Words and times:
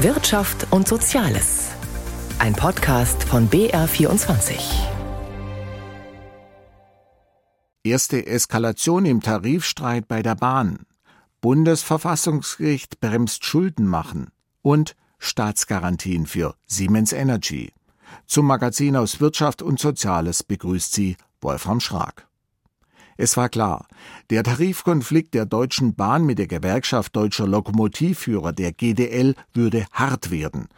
Wirtschaft 0.00 0.66
und 0.72 0.86
Soziales. 0.86 1.70
Ein 2.38 2.52
Podcast 2.52 3.24
von 3.24 3.48
BR24. 3.48 4.58
Erste 7.82 8.26
Eskalation 8.26 9.06
im 9.06 9.22
Tarifstreit 9.22 10.06
bei 10.06 10.20
der 10.20 10.34
Bahn. 10.34 10.80
Bundesverfassungsgericht 11.40 13.00
bremst 13.00 13.46
Schulden 13.46 13.86
machen. 13.86 14.32
Und 14.60 14.96
Staatsgarantien 15.18 16.26
für 16.26 16.56
Siemens 16.66 17.14
Energy. 17.14 17.72
Zum 18.26 18.44
Magazin 18.44 18.96
aus 18.96 19.22
Wirtschaft 19.22 19.62
und 19.62 19.80
Soziales 19.80 20.42
begrüßt 20.42 20.92
sie 20.92 21.16
Wolfram 21.40 21.80
Schrag. 21.80 22.28
Es 23.18 23.36
war 23.36 23.48
klar, 23.48 23.86
der 24.28 24.42
Tarifkonflikt 24.42 25.32
der 25.32 25.46
Deutschen 25.46 25.94
Bahn 25.94 26.24
mit 26.24 26.38
der 26.38 26.46
Gewerkschaft 26.46 27.16
Deutscher 27.16 27.46
Lokomotivführer, 27.46 28.52
der 28.52 28.72
GDL, 28.72 29.34
würde 29.54 29.86
hart 29.92 30.30
werden. 30.30 30.68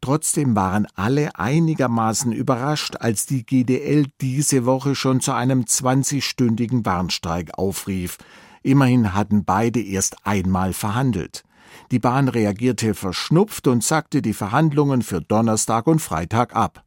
Trotzdem 0.00 0.54
waren 0.54 0.86
alle 0.94 1.36
einigermaßen 1.36 2.30
überrascht, 2.30 2.96
als 3.00 3.26
die 3.26 3.44
GDL 3.44 4.06
diese 4.20 4.64
Woche 4.64 4.94
schon 4.94 5.20
zu 5.20 5.32
einem 5.32 5.62
20-stündigen 5.62 6.86
Warnstreik 6.86 7.58
aufrief. 7.58 8.18
Immerhin 8.62 9.14
hatten 9.14 9.44
beide 9.44 9.80
erst 9.80 10.24
einmal 10.24 10.72
verhandelt. 10.72 11.42
Die 11.90 11.98
Bahn 11.98 12.28
reagierte 12.28 12.94
verschnupft 12.94 13.66
und 13.66 13.82
sagte 13.82 14.22
die 14.22 14.34
Verhandlungen 14.34 15.02
für 15.02 15.20
Donnerstag 15.20 15.86
und 15.86 16.00
Freitag 16.00 16.54
ab. 16.54 16.82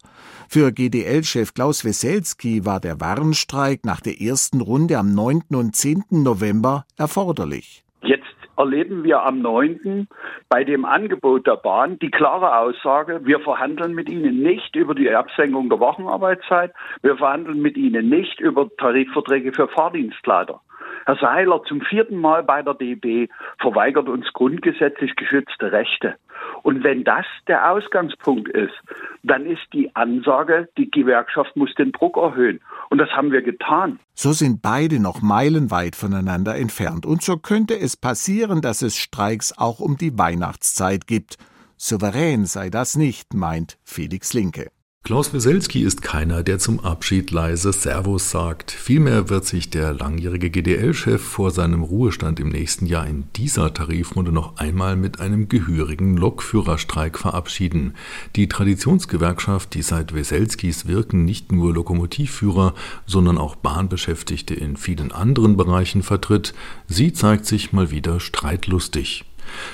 Für 0.48 0.72
GDL-Chef 0.72 1.54
Klaus 1.54 1.84
Weselski 1.84 2.64
war 2.66 2.80
der 2.80 3.00
Warnstreik 3.00 3.84
nach 3.84 4.00
der 4.00 4.20
ersten 4.20 4.60
Runde 4.60 4.98
am 4.98 5.14
9. 5.14 5.42
und 5.54 5.74
10. 5.74 6.04
November 6.10 6.84
erforderlich. 6.98 7.84
Jetzt 8.02 8.24
erleben 8.56 9.04
wir 9.04 9.22
am 9.22 9.40
9. 9.40 10.08
bei 10.48 10.64
dem 10.64 10.84
Angebot 10.84 11.46
der 11.46 11.56
Bahn 11.56 11.98
die 11.98 12.10
klare 12.10 12.58
Aussage, 12.58 13.20
wir 13.24 13.40
verhandeln 13.40 13.94
mit 13.94 14.10
Ihnen 14.10 14.42
nicht 14.42 14.76
über 14.76 14.94
die 14.94 15.10
Absenkung 15.10 15.68
der 15.68 15.80
Wochenarbeitszeit, 15.80 16.72
wir 17.02 17.16
verhandeln 17.16 17.62
mit 17.62 17.76
Ihnen 17.76 18.08
nicht 18.08 18.40
über 18.40 18.68
Tarifverträge 18.76 19.52
für 19.52 19.68
Fahrdienstleiter. 19.68 20.60
Herr 21.06 21.16
Seiler 21.16 21.62
zum 21.64 21.80
vierten 21.80 22.16
Mal 22.16 22.42
bei 22.42 22.62
der 22.62 22.74
DB 22.74 23.28
verweigert 23.58 24.08
uns 24.08 24.32
grundgesetzlich 24.32 25.16
geschützte 25.16 25.72
Rechte. 25.72 26.16
Und 26.62 26.84
wenn 26.84 27.04
das 27.04 27.26
der 27.48 27.70
Ausgangspunkt 27.70 28.48
ist, 28.48 28.74
dann 29.22 29.46
ist 29.46 29.62
die 29.72 29.94
Ansage, 29.94 30.68
die 30.76 30.90
Gewerkschaft 30.90 31.56
muss 31.56 31.74
den 31.74 31.92
Druck 31.92 32.16
erhöhen. 32.16 32.60
Und 32.90 32.98
das 32.98 33.10
haben 33.10 33.32
wir 33.32 33.42
getan. 33.42 33.98
So 34.14 34.32
sind 34.32 34.62
beide 34.62 35.00
noch 35.00 35.22
meilenweit 35.22 35.96
voneinander 35.96 36.56
entfernt. 36.56 37.06
Und 37.06 37.22
so 37.22 37.36
könnte 37.36 37.78
es 37.78 37.96
passieren, 37.96 38.60
dass 38.60 38.82
es 38.82 38.96
Streiks 38.96 39.56
auch 39.56 39.80
um 39.80 39.96
die 39.96 40.18
Weihnachtszeit 40.18 41.06
gibt. 41.06 41.36
Souverän 41.76 42.44
sei 42.44 42.70
das 42.70 42.96
nicht, 42.96 43.34
meint 43.34 43.78
Felix 43.84 44.34
Linke. 44.34 44.70
Klaus 45.04 45.34
Weselski 45.34 45.82
ist 45.82 46.00
keiner, 46.00 46.44
der 46.44 46.60
zum 46.60 46.78
Abschied 46.78 47.32
leise 47.32 47.72
Servus 47.72 48.30
sagt. 48.30 48.70
Vielmehr 48.70 49.28
wird 49.28 49.44
sich 49.44 49.68
der 49.68 49.92
langjährige 49.92 50.48
GDL-Chef 50.48 51.20
vor 51.20 51.50
seinem 51.50 51.82
Ruhestand 51.82 52.38
im 52.38 52.50
nächsten 52.50 52.86
Jahr 52.86 53.08
in 53.08 53.24
dieser 53.34 53.74
Tarifrunde 53.74 54.30
noch 54.30 54.58
einmal 54.58 54.94
mit 54.94 55.18
einem 55.18 55.48
gehörigen 55.48 56.16
Lokführerstreik 56.16 57.18
verabschieden. 57.18 57.94
Die 58.36 58.48
Traditionsgewerkschaft, 58.48 59.74
die 59.74 59.82
seit 59.82 60.14
Weselskis 60.14 60.86
Wirken 60.86 61.24
nicht 61.24 61.50
nur 61.50 61.74
Lokomotivführer, 61.74 62.72
sondern 63.04 63.38
auch 63.38 63.56
Bahnbeschäftigte 63.56 64.54
in 64.54 64.76
vielen 64.76 65.10
anderen 65.10 65.56
Bereichen 65.56 66.04
vertritt, 66.04 66.54
sie 66.86 67.12
zeigt 67.12 67.46
sich 67.46 67.72
mal 67.72 67.90
wieder 67.90 68.20
streitlustig. 68.20 69.24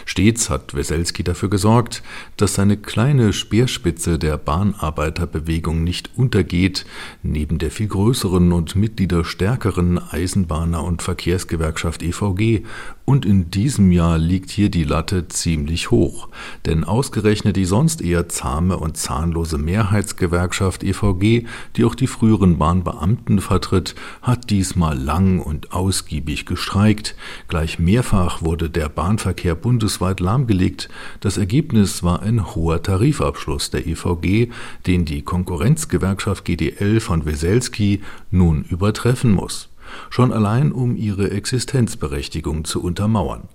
Stets 0.05 0.51
hat 0.51 0.75
Weselski 0.75 1.25
dafür 1.25 1.51
gesorgt, 1.51 2.03
dass 2.37 2.55
seine 2.55 2.77
kleine 2.77 3.33
Speerspitze 3.33 4.19
der 4.19 4.39
Bahnarbeiterbewegung 4.39 5.85
nicht 5.85 6.11
untergeht, 6.17 6.87
neben 7.23 7.59
der 7.59 7.71
viel 7.71 7.89
größeren 7.89 8.53
und 8.53 8.77
mitgliederstärkeren 8.77 9.99
Eisenbahner- 9.99 10.85
und 10.85 11.03
Verkehrsgewerkschaft 11.03 12.03
EVG 12.03 12.63
und 13.09 13.25
in 13.25 13.51
diesem 13.51 13.91
Jahr 13.91 14.19
liegt 14.19 14.51
hier 14.51 14.71
die 14.71 14.85
Latte 14.85 15.29
ziemlich 15.29 15.91
hoch, 15.91 16.29
denn 16.67 16.85
ausgerechnet 16.85 17.57
die 17.57 17.65
sonst 17.65 18.03
eher 18.03 18.29
zahme 18.29 18.77
und 18.77 18.99
zahnlose 18.99 19.57
Mehrheitsgewerkschaft 19.57 20.85
EVG, 20.85 21.47
die 21.77 21.85
auch 21.87 21.95
die 21.95 22.07
früheren 22.07 22.59
Bahnbeamten 22.59 23.41
vertritt, 23.41 23.95
hat 24.21 24.51
diesmal 24.51 24.99
lang 24.99 25.41
und 25.41 25.73
ausgiebig 25.73 26.45
gestreikt. 26.45 27.15
Gleich 27.49 27.79
mehrfach 27.79 28.43
wurde 28.43 28.69
der 28.69 28.91
Bahnverkehr 28.91 29.55
bundesweit 29.69 30.21
lahmgelegt. 30.21 30.89
Das 31.21 31.37
Ergebnis 31.37 32.03
war 32.03 32.23
ein 32.23 32.55
hoher 32.55 32.83
Tarifabschluss 32.83 33.69
der 33.69 33.87
EVG, 33.87 34.49
den 34.87 35.05
die 35.05 35.21
Konkurrenzgewerkschaft 35.21 36.47
GDL 36.47 37.01
von 37.01 37.27
Weselski 37.27 38.01
nun 38.31 38.65
übertreffen 38.65 39.31
muss 39.31 39.69
schon 40.11 40.33
allein 40.33 40.71
um 40.73 40.97
ihre 40.97 41.31
Existenzberechtigung 41.31 42.65
zu 42.65 42.83
untermauern. 42.83 43.49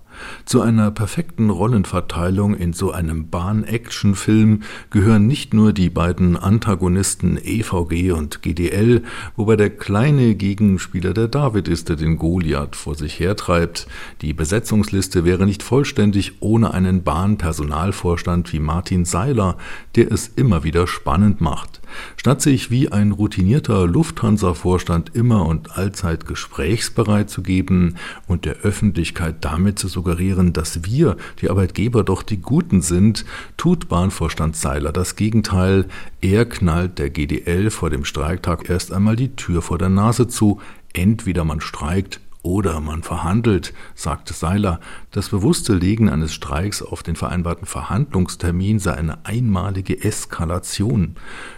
Zu 0.44 0.60
einer 0.60 0.90
perfekten 0.90 1.50
Rollenverteilung 1.50 2.54
in 2.54 2.72
so 2.72 2.92
einem 2.92 3.30
Bahn-Action-Film 3.30 4.62
gehören 4.90 5.26
nicht 5.26 5.54
nur 5.54 5.72
die 5.72 5.90
beiden 5.90 6.36
Antagonisten 6.36 7.38
EVG 7.42 8.12
und 8.12 8.42
GDL, 8.42 9.02
wobei 9.36 9.56
der 9.56 9.70
kleine 9.70 10.34
Gegenspieler 10.34 11.14
der 11.14 11.28
David 11.28 11.68
ist, 11.68 11.88
der 11.88 11.96
den 11.96 12.16
Goliath 12.16 12.76
vor 12.76 12.94
sich 12.94 13.18
hertreibt. 13.20 13.86
Die 14.20 14.32
Besetzungsliste 14.32 15.24
wäre 15.24 15.46
nicht 15.46 15.62
vollständig 15.62 16.34
ohne 16.40 16.72
einen 16.72 17.02
Bahnpersonalvorstand 17.02 18.52
wie 18.52 18.60
Martin 18.60 19.04
Seiler, 19.04 19.56
der 19.96 20.10
es 20.12 20.28
immer 20.28 20.64
wieder 20.64 20.86
spannend 20.86 21.40
macht. 21.40 21.80
Statt 22.16 22.42
sich 22.42 22.70
wie 22.70 22.90
ein 22.90 23.12
routinierter 23.12 23.86
Lufthansa-Vorstand 23.86 25.14
immer 25.14 25.46
und 25.46 25.76
allzeit 25.76 26.26
gesprächsbereit 26.26 27.30
zu 27.30 27.42
geben 27.42 27.96
und 28.26 28.44
der 28.44 28.56
Öffentlichkeit 28.58 29.36
damit 29.40 29.78
zu 29.78 29.88
suggerieren, 30.04 30.52
dass 30.52 30.84
wir, 30.84 31.16
die 31.40 31.48
Arbeitgeber, 31.48 32.04
doch 32.04 32.22
die 32.22 32.40
Guten 32.40 32.82
sind, 32.82 33.24
tut 33.56 33.88
Bahnvorstand 33.88 34.54
Seiler 34.54 34.92
das 34.92 35.16
Gegenteil. 35.16 35.86
Er 36.20 36.44
knallt 36.44 36.98
der 36.98 37.08
GDL 37.08 37.70
vor 37.70 37.88
dem 37.88 38.04
Streiktag 38.04 38.68
erst 38.68 38.92
einmal 38.92 39.16
die 39.16 39.34
Tür 39.34 39.62
vor 39.62 39.78
der 39.78 39.88
Nase 39.88 40.28
zu. 40.28 40.60
Entweder 40.92 41.44
man 41.44 41.60
streikt 41.60 42.20
oder 42.44 42.80
man 42.80 43.02
verhandelt, 43.02 43.72
sagte 43.94 44.34
Seiler. 44.34 44.78
Das 45.10 45.30
bewusste 45.30 45.74
Legen 45.74 46.10
eines 46.10 46.34
Streiks 46.34 46.82
auf 46.82 47.02
den 47.02 47.16
vereinbarten 47.16 47.66
Verhandlungstermin 47.66 48.78
sei 48.78 48.92
eine 48.92 49.24
einmalige 49.24 50.04
Eskalation. 50.04 51.16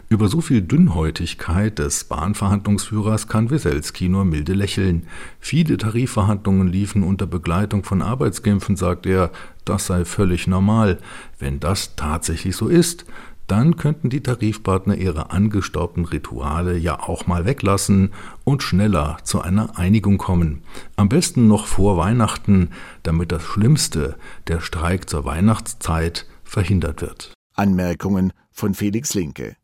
Über 0.09 0.29
so 0.29 0.41
viel 0.41 0.63
Dünnhäutigkeit 0.63 1.81
des 1.81 2.05
Bahnverhandlungsführers 2.05 3.27
kann 3.27 3.51
Weselski 3.51 4.09
nur 4.09 4.25
milde 4.25 4.55
lächeln. 4.55 5.09
Viele 5.41 5.77
Tarifverhandlungen 5.77 6.69
liefen 6.69 7.03
unter 7.03 7.27
Begleitung 7.27 7.83
von 7.83 8.01
Arbeitskämpfen, 8.01 8.77
sagt 8.77 9.07
er. 9.07 9.33
Das 9.65 9.87
sei 9.87 10.05
völlig 10.05 10.47
normal. 10.47 10.99
Wenn 11.41 11.59
das 11.59 11.97
tatsächlich 11.97 12.55
so 12.55 12.69
ist, 12.69 13.05
dann 13.47 13.77
könnten 13.77 14.11
die 14.11 14.23
Tarifpartner 14.23 14.97
ihre 14.97 15.31
angestaubten 15.31 16.05
Rituale 16.05 16.77
ja 16.77 17.01
auch 17.01 17.27
mal 17.27 17.45
weglassen 17.45 18.13
und 18.45 18.63
schneller 18.63 19.19
zu 19.23 19.41
einer 19.41 19.79
Einigung 19.79 20.19
kommen. 20.19 20.63
Am 20.97 21.09
besten 21.09 21.47
noch 21.47 21.67
vor 21.67 21.97
Weihnachten, 21.97 22.71
damit 23.03 23.33
das 23.33 23.43
Schlimmste, 23.43 24.17
der 24.49 24.61
Streik 24.61 25.09
zur 25.09 25.25
Weihnachtszeit, 25.25 26.27
verhindert 26.45 27.03
wird. 27.03 27.33
Anmerkungen 27.55 28.33
von 28.51 28.75
Felix 28.75 29.15
Linke. 29.15 29.57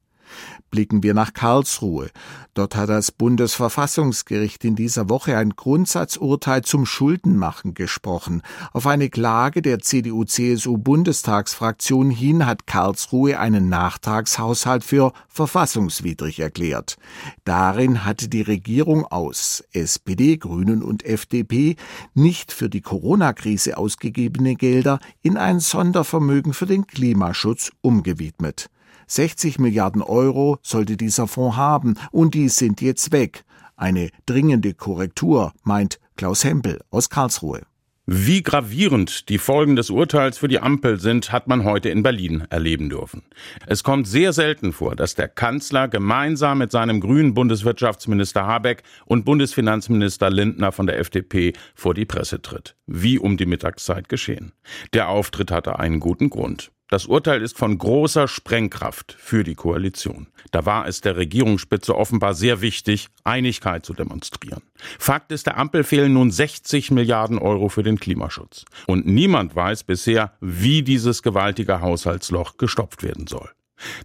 Blicken 0.73 1.03
wir 1.03 1.13
nach 1.13 1.35
Karlsruhe. 1.35 2.09
Dort 2.55 2.77
hat 2.77 2.89
das 2.89 3.13
Bundesverfassungsgericht 3.13 4.65
in 4.65 4.75
dieser 4.75 5.11
Woche 5.11 5.37
ein 5.37 5.51
Grundsatzurteil 5.51 6.65
zum 6.65 6.87
Schuldenmachen 6.87 7.75
gesprochen. 7.75 8.41
Auf 8.73 8.87
eine 8.87 9.11
Klage 9.11 9.61
der 9.61 9.81
CDU-CSU-Bundestagsfraktion 9.81 12.09
hin 12.09 12.47
hat 12.47 12.67
Karlsruhe 12.67 13.39
einen 13.39 13.69
Nachtragshaushalt 13.69 14.83
für 14.83 15.13
verfassungswidrig 15.29 16.41
erklärt. 16.41 16.97
Darin 17.45 18.07
hatte 18.07 18.31
die 18.31 18.41
Regierung 18.41 19.05
aus 19.05 19.63
SPD, 19.73 20.39
Grünen 20.39 20.83
und 20.83 21.05
FDP 21.05 21.77
nicht 22.15 22.51
für 22.51 22.71
die 22.71 22.81
Corona-Krise 22.81 23.77
ausgegebene 23.77 24.55
Gelder 24.55 25.01
in 25.21 25.37
ein 25.37 25.61
Sondervermögen 25.61 26.55
für 26.55 26.65
den 26.65 26.87
Klimaschutz 26.87 27.73
umgewidmet. 27.83 28.71
60 29.15 29.59
Milliarden 29.59 30.03
Euro 30.03 30.59
sollte 30.63 30.97
dieser 30.97 31.27
Fonds 31.27 31.57
haben, 31.57 31.95
und 32.11 32.35
die 32.35 32.49
sind 32.49 32.81
jetzt 32.81 33.13
weg. 33.13 33.45
Eine 33.77 34.11
dringende 34.27 34.75
Korrektur, 34.75 35.53
meint 35.65 35.99
Klaus 36.17 36.45
Hempel 36.45 36.81
aus 36.91 37.11
Karlsruhe. 37.11 37.63
Wie 38.07 38.43
gravierend 38.43 39.29
die 39.29 39.39
Folgen 39.39 39.77
des 39.77 39.89
Urteils 39.89 40.39
für 40.39 40.49
die 40.49 40.59
Ampel 40.59 40.99
sind, 40.99 41.31
hat 41.31 41.47
man 41.47 41.63
heute 41.63 41.89
in 41.89 42.03
Berlin 42.03 42.45
erleben 42.51 42.89
dürfen. 42.89 43.23
Es 43.67 43.85
kommt 43.85 44.09
sehr 44.09 44.33
selten 44.33 44.73
vor, 44.73 44.97
dass 44.97 45.15
der 45.15 45.29
Kanzler 45.29 45.87
gemeinsam 45.87 46.59
mit 46.59 46.73
seinem 46.73 47.01
grünen 47.01 47.33
Bundeswirtschaftsminister 47.33 48.45
Habeck 48.45 48.83
und 49.07 49.25
Bundesfinanzminister 49.25 50.31
Lindner 50.31 50.73
von 50.73 50.87
der 50.87 50.99
FDP 50.99 51.53
vor 51.77 51.95
die 51.95 52.05
Presse 52.05 52.43
tritt. 52.43 52.75
Wie 52.87 53.21
um 53.21 53.37
die 53.37 53.47
Mittagszeit 53.47 54.09
geschehen. 54.09 54.53
Der 54.95 55.09
Auftritt 55.09 55.53
hatte 55.53 55.79
einen 55.79 56.01
guten 56.01 56.29
Grund. 56.29 56.73
Das 56.93 57.07
Urteil 57.07 57.41
ist 57.41 57.57
von 57.57 57.79
großer 57.79 58.29
Sprengkraft 58.29 59.17
für 59.19 59.45
die 59.45 59.55
Koalition. 59.55 60.27
Da 60.51 60.67
war 60.67 60.87
es 60.87 61.01
der 61.01 61.17
Regierungsspitze 61.17 61.97
offenbar 61.97 62.35
sehr 62.35 62.61
wichtig, 62.61 63.09
Einigkeit 63.25 63.87
zu 63.87 63.95
demonstrieren. 63.95 64.61
Fakt 64.99 65.33
ist, 65.33 65.47
der 65.47 65.57
Ampel 65.57 65.85
fehlen 65.85 66.13
nun 66.13 66.31
60 66.31 66.91
Milliarden 66.91 67.39
Euro 67.39 67.71
für 67.71 67.83
den 67.83 67.99
Klimaschutz. 67.99 68.67
Und 68.87 69.07
niemand 69.07 69.57
weiß 69.57 69.85
bisher, 69.85 70.35
wie 70.43 70.83
dieses 70.83 71.23
gewaltige 71.23 71.81
Haushaltsloch 71.81 72.59
gestopft 72.59 73.03
werden 73.03 73.27
soll. 73.27 73.49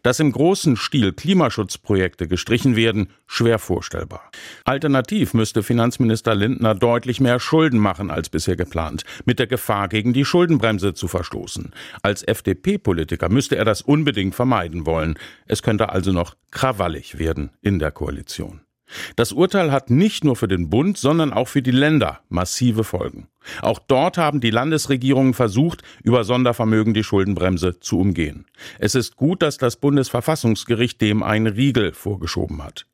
Dass 0.04 0.20
im 0.20 0.32
großen 0.32 0.78
Stil 0.78 1.14
Klimaschutzprojekte 1.14 2.28
gestrichen 2.28 2.76
werden, 2.76 3.10
schwer 3.26 3.60
vorstellbar. 3.60 4.32
Alternativ 4.66 5.34
müsste 5.34 5.64
Finanzminister 5.64 6.36
Lindner 6.36 6.76
deutlich 6.76 7.20
mehr 7.20 7.40
Schulden 7.40 7.80
machen 7.80 8.12
als 8.12 8.30
bisher 8.30 8.56
geplant, 8.56 9.04
mit 9.26 9.40
der 9.40 9.48
Gefahr, 9.48 9.88
gegen 9.88 10.14
die 10.14 10.26
Schuldenbremse 10.26 10.94
zu 10.94 11.08
verstoßen. 11.08 11.72
Als 12.02 12.24
FDP-Politiker 12.24 13.30
müsste 13.30 13.56
er 13.56 13.66
das 13.66 13.82
unbedingt 13.82 14.36
vermeiden 14.36 14.86
wollen. 14.86 15.18
Es 15.46 15.64
könnte 15.64 15.90
also 15.90 16.12
noch 16.12 16.36
krawallig 16.52 17.20
werden 17.20 17.52
in 17.62 17.80
der 17.80 17.92
Koalition. 17.92 18.62
Das 19.16 19.32
Urteil 19.32 19.72
hat 19.72 19.90
nicht 19.90 20.24
nur 20.24 20.36
für 20.36 20.48
den 20.48 20.70
Bund, 20.70 20.98
sondern 20.98 21.34
auch 21.34 21.48
für 21.48 21.62
die 21.62 21.72
Länder 21.72 22.22
massive 22.30 22.84
Folgen. 22.84 23.28
Auch 23.62 23.80
dort 23.80 24.18
haben 24.18 24.42
die 24.42 24.50
Landesregierungen 24.50 25.34
versucht, 25.34 25.84
über 26.04 26.24
Sondervermögen 26.24 26.94
die 26.94 27.04
Schuldenbremse 27.04 27.80
zu 27.80 28.00
umgehen. 28.00 28.46
Es 28.80 28.96
ist 28.96 29.16
gut, 29.16 29.42
dass 29.42 29.58
das 29.58 29.78
Bundesverfassungsgericht 29.78 31.02
dem 31.02 31.24
einen 31.24 31.48
Riegel 31.48 31.94
vorgeschoben 31.94 32.64
hat. 32.64 32.86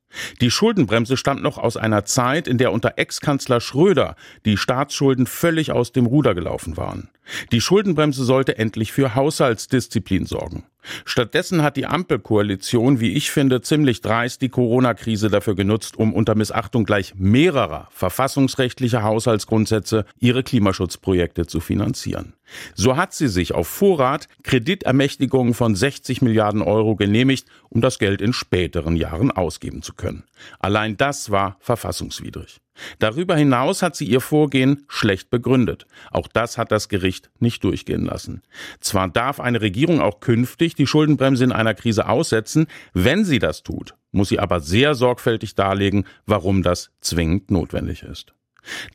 Die 0.41 0.51
Schuldenbremse 0.51 1.17
stammt 1.17 1.41
noch 1.41 1.57
aus 1.57 1.75
einer 1.75 2.05
Zeit, 2.05 2.47
in 2.47 2.57
der 2.57 2.71
unter 2.71 2.93
Ex-Kanzler 2.97 3.59
Schröder 3.61 4.15
die 4.45 4.57
Staatsschulden 4.57 5.25
völlig 5.25 5.71
aus 5.71 5.91
dem 5.91 6.05
Ruder 6.05 6.35
gelaufen 6.35 6.77
waren. 6.77 7.09
Die 7.51 7.61
Schuldenbremse 7.61 8.23
sollte 8.23 8.57
endlich 8.57 8.91
für 8.91 9.15
Haushaltsdisziplin 9.15 10.25
sorgen. 10.25 10.65
Stattdessen 11.05 11.61
hat 11.61 11.77
die 11.77 11.85
Ampelkoalition, 11.85 12.99
wie 12.99 13.13
ich 13.13 13.31
finde, 13.31 13.61
ziemlich 13.61 14.01
dreist 14.01 14.41
die 14.41 14.49
Corona-Krise 14.49 15.29
dafür 15.29 15.55
genutzt, 15.55 15.97
um 15.97 16.13
unter 16.13 16.35
Missachtung 16.35 16.83
gleich 16.83 17.13
mehrerer 17.15 17.87
verfassungsrechtlicher 17.91 19.03
Haushaltsgrundsätze 19.03 20.05
ihre 20.19 20.43
Klimaschutzprojekte 20.43 21.47
zu 21.47 21.59
finanzieren. 21.59 22.33
So 22.75 22.97
hat 22.97 23.13
sie 23.13 23.27
sich 23.27 23.53
auf 23.53 23.67
Vorrat 23.67 24.27
Kreditermächtigungen 24.43 25.53
von 25.53 25.75
60 25.75 26.21
Milliarden 26.21 26.61
Euro 26.61 26.95
genehmigt, 26.95 27.47
um 27.69 27.81
das 27.81 27.99
Geld 27.99 28.21
in 28.21 28.33
späteren 28.33 28.95
Jahren 28.95 29.31
ausgeben 29.31 29.81
zu 29.81 29.93
können. 29.93 30.23
Allein 30.59 30.97
das 30.97 31.31
war 31.31 31.57
verfassungswidrig. 31.59 32.59
Darüber 32.99 33.35
hinaus 33.35 33.81
hat 33.81 33.95
sie 33.95 34.05
ihr 34.05 34.21
Vorgehen 34.21 34.85
schlecht 34.87 35.29
begründet. 35.29 35.85
Auch 36.11 36.27
das 36.27 36.57
hat 36.57 36.71
das 36.71 36.89
Gericht 36.89 37.29
nicht 37.39 37.63
durchgehen 37.63 38.05
lassen. 38.05 38.41
Zwar 38.79 39.09
darf 39.09 39.39
eine 39.39 39.61
Regierung 39.61 40.01
auch 40.01 40.19
künftig 40.19 40.75
die 40.75 40.87
Schuldenbremse 40.87 41.43
in 41.43 41.51
einer 41.51 41.75
Krise 41.75 42.07
aussetzen, 42.09 42.67
wenn 42.93 43.25
sie 43.25 43.39
das 43.39 43.63
tut, 43.63 43.95
muss 44.11 44.29
sie 44.29 44.39
aber 44.39 44.59
sehr 44.59 44.95
sorgfältig 44.95 45.55
darlegen, 45.55 46.05
warum 46.25 46.63
das 46.63 46.91
zwingend 47.01 47.51
notwendig 47.51 48.03
ist. 48.03 48.33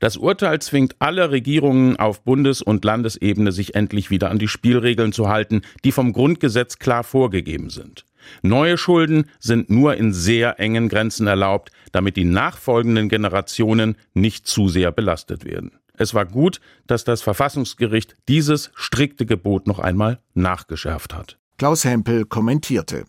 Das 0.01 0.17
Urteil 0.17 0.61
zwingt 0.61 0.97
alle 0.99 1.31
Regierungen 1.31 1.97
auf 1.97 2.25
Bundes- 2.25 2.63
und 2.63 2.85
Landesebene, 2.85 3.53
sich 3.53 3.75
endlich 3.75 4.11
wieder 4.11 4.31
an 4.31 4.39
die 4.39 4.49
Spielregeln 4.49 5.13
zu 5.13 5.29
halten, 5.29 5.63
die 5.85 5.93
vom 5.93 6.13
Grundgesetz 6.13 6.79
klar 6.79 7.05
vorgegeben 7.05 7.69
sind. 7.69 8.07
Neue 8.43 8.79
Schulden 8.79 9.27
sind 9.39 9.71
nur 9.71 9.97
in 9.97 10.13
sehr 10.13 10.61
engen 10.61 10.89
Grenzen 10.89 11.27
erlaubt, 11.27 11.71
damit 11.93 12.17
die 12.17 12.25
nachfolgenden 12.25 13.09
Generationen 13.09 13.97
nicht 14.15 14.47
zu 14.47 14.69
sehr 14.69 14.93
belastet 14.93 15.45
werden. 15.45 15.73
Es 15.95 16.15
war 16.15 16.27
gut, 16.27 16.61
dass 16.87 17.05
das 17.05 17.23
Verfassungsgericht 17.23 18.17
dieses 18.29 18.71
strikte 18.75 19.27
Gebot 19.27 19.67
noch 19.67 19.81
einmal 19.81 20.21
nachgeschärft 20.35 21.15
hat. 21.15 21.39
Klaus 21.59 21.85
Hempel 21.85 22.25
kommentierte. 22.25 23.05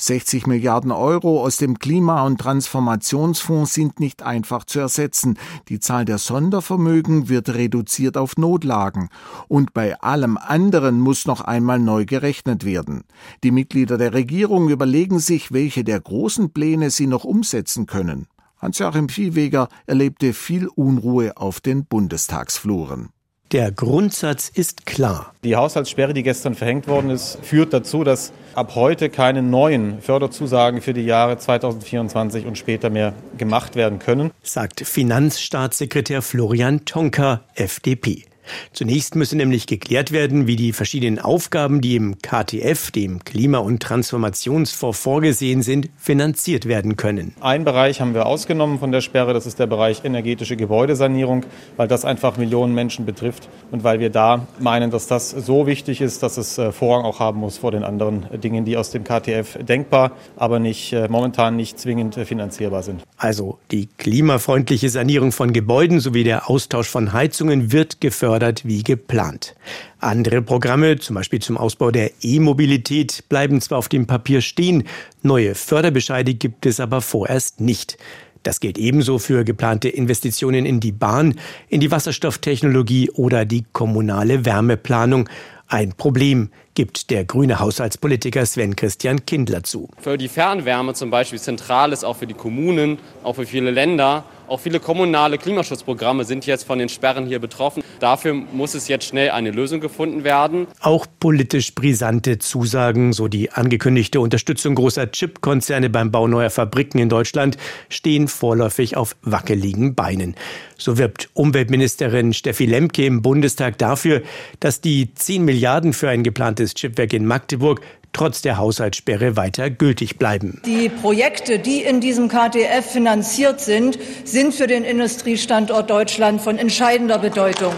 60 0.00 0.46
Milliarden 0.46 0.92
Euro 0.92 1.42
aus 1.42 1.56
dem 1.56 1.80
Klima- 1.80 2.24
und 2.24 2.40
Transformationsfonds 2.40 3.74
sind 3.74 3.98
nicht 3.98 4.22
einfach 4.22 4.64
zu 4.64 4.78
ersetzen. 4.78 5.36
Die 5.68 5.80
Zahl 5.80 6.04
der 6.04 6.18
Sondervermögen 6.18 7.28
wird 7.28 7.48
reduziert 7.48 8.16
auf 8.16 8.36
Notlagen. 8.36 9.08
Und 9.48 9.74
bei 9.74 10.00
allem 10.00 10.36
anderen 10.36 11.00
muss 11.00 11.26
noch 11.26 11.40
einmal 11.40 11.80
neu 11.80 12.04
gerechnet 12.04 12.64
werden. 12.64 13.02
Die 13.42 13.50
Mitglieder 13.50 13.98
der 13.98 14.14
Regierung 14.14 14.68
überlegen 14.68 15.18
sich, 15.18 15.52
welche 15.52 15.82
der 15.82 15.98
großen 16.00 16.52
Pläne 16.52 16.90
sie 16.90 17.08
noch 17.08 17.24
umsetzen 17.24 17.86
können. 17.86 18.28
Hans-Joachim 18.58 19.08
Viehweger 19.08 19.68
erlebte 19.86 20.32
viel 20.32 20.68
Unruhe 20.68 21.36
auf 21.36 21.60
den 21.60 21.84
Bundestagsfluren. 21.86 23.10
Der 23.52 23.72
Grundsatz 23.72 24.50
ist 24.50 24.84
klar. 24.84 25.32
Die 25.42 25.56
Haushaltssperre, 25.56 26.12
die 26.12 26.22
gestern 26.22 26.54
verhängt 26.54 26.86
worden 26.86 27.08
ist, 27.08 27.38
führt 27.42 27.72
dazu, 27.72 28.04
dass 28.04 28.30
ab 28.54 28.74
heute 28.74 29.08
keine 29.08 29.40
neuen 29.40 30.02
Förderzusagen 30.02 30.82
für 30.82 30.92
die 30.92 31.06
Jahre 31.06 31.38
2024 31.38 32.44
und 32.44 32.58
später 32.58 32.90
mehr 32.90 33.14
gemacht 33.38 33.74
werden 33.74 34.00
können, 34.00 34.32
sagt 34.42 34.80
Finanzstaatssekretär 34.80 36.20
Florian 36.20 36.84
Tonka, 36.84 37.40
FDP. 37.54 38.24
Zunächst 38.72 39.14
müsse 39.14 39.36
nämlich 39.36 39.66
geklärt 39.66 40.12
werden, 40.12 40.46
wie 40.46 40.56
die 40.56 40.72
verschiedenen 40.72 41.18
Aufgaben, 41.18 41.80
die 41.80 41.96
im 41.96 42.18
KTF, 42.18 42.90
dem 42.90 43.24
Klima- 43.24 43.58
und 43.58 43.82
Transformationsfonds 43.82 44.98
vorgesehen 44.98 45.62
sind, 45.62 45.90
finanziert 45.96 46.66
werden 46.66 46.96
können. 46.96 47.34
Ein 47.40 47.64
Bereich 47.64 48.00
haben 48.00 48.14
wir 48.14 48.26
ausgenommen 48.26 48.78
von 48.78 48.92
der 48.92 49.00
Sperre, 49.00 49.34
das 49.34 49.46
ist 49.46 49.58
der 49.58 49.66
Bereich 49.66 50.04
energetische 50.04 50.56
Gebäudesanierung, 50.56 51.44
weil 51.76 51.88
das 51.88 52.04
einfach 52.04 52.36
Millionen 52.36 52.74
Menschen 52.74 53.04
betrifft 53.04 53.48
und 53.70 53.84
weil 53.84 54.00
wir 54.00 54.10
da 54.10 54.46
meinen, 54.58 54.90
dass 54.90 55.06
das 55.06 55.30
so 55.30 55.66
wichtig 55.66 56.00
ist, 56.00 56.22
dass 56.22 56.36
es 56.36 56.58
äh, 56.58 56.72
Vorrang 56.72 57.04
auch 57.04 57.20
haben 57.20 57.40
muss 57.40 57.58
vor 57.58 57.70
den 57.70 57.84
anderen 57.84 58.26
Dingen, 58.40 58.64
die 58.64 58.76
aus 58.76 58.90
dem 58.90 59.04
KTF 59.04 59.58
denkbar, 59.62 60.12
aber 60.36 60.58
nicht 60.58 60.92
äh, 60.92 61.08
momentan 61.08 61.56
nicht 61.56 61.78
zwingend 61.78 62.16
äh, 62.16 62.24
finanzierbar 62.24 62.82
sind. 62.82 63.02
Also 63.16 63.58
die 63.70 63.88
klimafreundliche 63.98 64.88
Sanierung 64.88 65.32
von 65.32 65.52
Gebäuden 65.52 66.00
sowie 66.00 66.24
der 66.24 66.48
Austausch 66.50 66.88
von 66.88 67.12
Heizungen 67.12 67.72
wird 67.72 68.00
gefördert 68.00 68.37
gefördert 68.38 68.64
wie 68.64 68.82
geplant. 68.82 69.54
Andere 69.98 70.42
Programme, 70.42 70.98
zum 70.98 71.14
Beispiel 71.14 71.40
zum 71.40 71.56
Ausbau 71.56 71.90
der 71.90 72.12
E-Mobilität, 72.22 73.24
bleiben 73.28 73.60
zwar 73.60 73.78
auf 73.78 73.88
dem 73.88 74.06
Papier 74.06 74.40
stehen, 74.42 74.84
neue 75.22 75.54
Förderbescheide 75.54 76.34
gibt 76.34 76.64
es 76.66 76.78
aber 76.78 77.00
vorerst 77.00 77.60
nicht. 77.60 77.98
Das 78.44 78.60
gilt 78.60 78.78
ebenso 78.78 79.18
für 79.18 79.42
geplante 79.42 79.88
Investitionen 79.88 80.64
in 80.64 80.78
die 80.78 80.92
Bahn, 80.92 81.34
in 81.68 81.80
die 81.80 81.90
Wasserstofftechnologie 81.90 83.10
oder 83.10 83.44
die 83.44 83.64
kommunale 83.72 84.44
Wärmeplanung. 84.44 85.28
Ein 85.70 85.92
Problem 85.92 86.48
gibt 86.72 87.10
der 87.10 87.26
grüne 87.26 87.60
Haushaltspolitiker 87.60 88.46
Sven 88.46 88.74
Christian 88.74 89.26
Kindler 89.26 89.64
zu. 89.64 89.90
Für 90.00 90.16
die 90.16 90.28
Fernwärme 90.28 90.94
zum 90.94 91.10
Beispiel 91.10 91.38
zentral 91.38 91.92
ist 91.92 92.04
auch 92.04 92.16
für 92.16 92.26
die 92.26 92.32
Kommunen, 92.32 92.98
auch 93.22 93.34
für 93.34 93.44
viele 93.44 93.70
Länder 93.70 94.24
auch 94.48 94.60
viele 94.60 94.80
kommunale 94.80 95.36
Klimaschutzprogramme 95.36 96.24
sind 96.24 96.46
jetzt 96.46 96.64
von 96.64 96.78
den 96.78 96.88
Sperren 96.88 97.26
hier 97.26 97.38
betroffen. 97.38 97.82
Dafür 98.00 98.32
muss 98.32 98.74
es 98.74 98.88
jetzt 98.88 99.04
schnell 99.04 99.30
eine 99.30 99.50
Lösung 99.50 99.80
gefunden 99.80 100.24
werden. 100.24 100.66
Auch 100.80 101.06
politisch 101.20 101.74
brisante 101.74 102.38
Zusagen, 102.38 103.12
so 103.12 103.28
die 103.28 103.52
angekündigte 103.52 104.20
Unterstützung 104.20 104.74
großer 104.74 105.10
Chipkonzerne 105.10 105.90
beim 105.90 106.10
Bau 106.10 106.28
neuer 106.28 106.48
Fabriken 106.48 106.98
in 106.98 107.10
Deutschland, 107.10 107.58
stehen 107.90 108.26
vorläufig 108.26 108.96
auf 108.96 109.16
wackeligen 109.20 109.94
Beinen. 109.94 110.34
So 110.78 110.96
wirbt 110.96 111.28
Umweltministerin 111.34 112.32
Steffi 112.32 112.64
Lemke 112.64 113.04
im 113.04 113.20
Bundestag 113.20 113.78
dafür, 113.78 114.22
dass 114.60 114.80
die 114.80 115.12
10 115.12 115.44
Milliarden 115.44 115.92
für 115.92 116.08
ein 116.08 116.22
geplantes 116.22 116.74
Chipwerk 116.74 117.12
in 117.12 117.26
Magdeburg 117.26 117.80
trotz 118.12 118.42
der 118.42 118.58
Haushaltssperre 118.58 119.36
weiter 119.36 119.70
gültig 119.70 120.18
bleiben. 120.18 120.62
Die 120.64 120.88
Projekte, 120.88 121.58
die 121.58 121.82
in 121.82 122.00
diesem 122.00 122.28
KTF 122.28 122.86
finanziert 122.90 123.60
sind, 123.60 123.98
sind 124.24 124.54
für 124.54 124.66
den 124.66 124.84
Industriestandort 124.84 125.90
Deutschland 125.90 126.40
von 126.40 126.58
entscheidender 126.58 127.18
Bedeutung. 127.18 127.74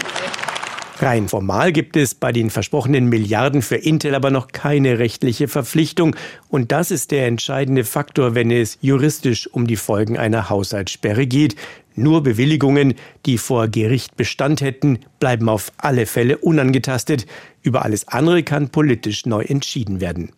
Rein 1.01 1.27
formal 1.27 1.71
gibt 1.71 1.97
es 1.97 2.13
bei 2.13 2.31
den 2.31 2.51
versprochenen 2.51 3.07
Milliarden 3.07 3.63
für 3.63 3.77
Intel 3.77 4.13
aber 4.13 4.29
noch 4.29 4.49
keine 4.49 4.99
rechtliche 4.99 5.47
Verpflichtung. 5.47 6.15
Und 6.47 6.71
das 6.71 6.91
ist 6.91 7.09
der 7.09 7.25
entscheidende 7.25 7.85
Faktor, 7.85 8.35
wenn 8.35 8.51
es 8.51 8.77
juristisch 8.81 9.47
um 9.47 9.65
die 9.65 9.77
Folgen 9.77 10.19
einer 10.19 10.51
Haushaltssperre 10.51 11.25
geht. 11.25 11.55
Nur 11.95 12.21
Bewilligungen, 12.21 12.93
die 13.25 13.39
vor 13.39 13.67
Gericht 13.67 14.15
Bestand 14.15 14.61
hätten, 14.61 14.99
bleiben 15.19 15.49
auf 15.49 15.71
alle 15.77 16.05
Fälle 16.05 16.37
unangetastet. 16.37 17.25
Über 17.63 17.83
alles 17.83 18.07
andere 18.07 18.43
kann 18.43 18.69
politisch 18.69 19.25
neu 19.25 19.41
entschieden 19.41 20.01
werden. 20.01 20.31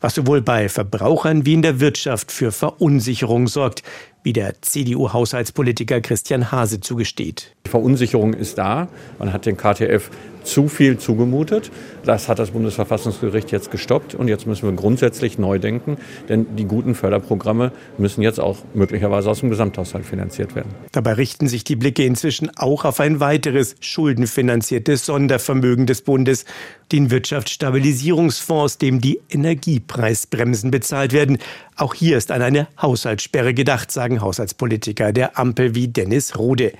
Was 0.00 0.14
sowohl 0.14 0.42
bei 0.42 0.68
Verbrauchern 0.68 1.46
wie 1.46 1.54
in 1.54 1.62
der 1.62 1.80
Wirtschaft 1.80 2.32
für 2.32 2.52
Verunsicherung 2.52 3.48
sorgt, 3.48 3.82
wie 4.22 4.32
der 4.32 4.60
CDU-Haushaltspolitiker 4.60 6.00
Christian 6.00 6.52
Hase 6.52 6.80
zugesteht. 6.80 7.54
Die 7.66 7.70
Verunsicherung 7.70 8.34
ist 8.34 8.58
da. 8.58 8.88
Man 9.18 9.32
hat 9.32 9.46
den 9.46 9.56
KTF 9.56 10.10
zu 10.44 10.68
viel 10.68 10.98
zugemutet. 10.98 11.70
Das 12.04 12.28
hat 12.28 12.38
das 12.38 12.50
Bundesverfassungsgericht 12.50 13.52
jetzt 13.52 13.70
gestoppt 13.70 14.14
und 14.14 14.28
jetzt 14.28 14.46
müssen 14.46 14.68
wir 14.68 14.74
grundsätzlich 14.74 15.38
neu 15.38 15.58
denken, 15.58 15.96
denn 16.28 16.56
die 16.56 16.64
guten 16.64 16.94
Förderprogramme 16.94 17.72
müssen 17.98 18.22
jetzt 18.22 18.40
auch 18.40 18.58
möglicherweise 18.74 19.30
aus 19.30 19.40
dem 19.40 19.50
Gesamthaushalt 19.50 20.04
finanziert 20.04 20.54
werden. 20.54 20.70
Dabei 20.92 21.14
richten 21.14 21.48
sich 21.48 21.64
die 21.64 21.76
Blicke 21.76 22.04
inzwischen 22.04 22.50
auch 22.56 22.84
auf 22.84 23.00
ein 23.00 23.20
weiteres 23.20 23.76
schuldenfinanziertes 23.80 25.06
Sondervermögen 25.06 25.86
des 25.86 26.02
Bundes, 26.02 26.44
den 26.92 27.10
Wirtschaftsstabilisierungsfonds, 27.10 28.78
dem 28.78 29.00
die 29.00 29.20
Energiepreisbremsen 29.30 30.70
bezahlt 30.70 31.12
werden. 31.12 31.38
Auch 31.76 31.94
hier 31.94 32.18
ist 32.18 32.30
an 32.30 32.42
eine 32.42 32.68
Haushaltssperre 32.80 33.54
gedacht, 33.54 33.90
sagen 33.90 34.20
Haushaltspolitiker 34.20 35.12
der 35.12 35.38
Ampel 35.38 35.74
wie 35.74 35.88
Dennis 35.88 36.38
Rode. 36.38 36.72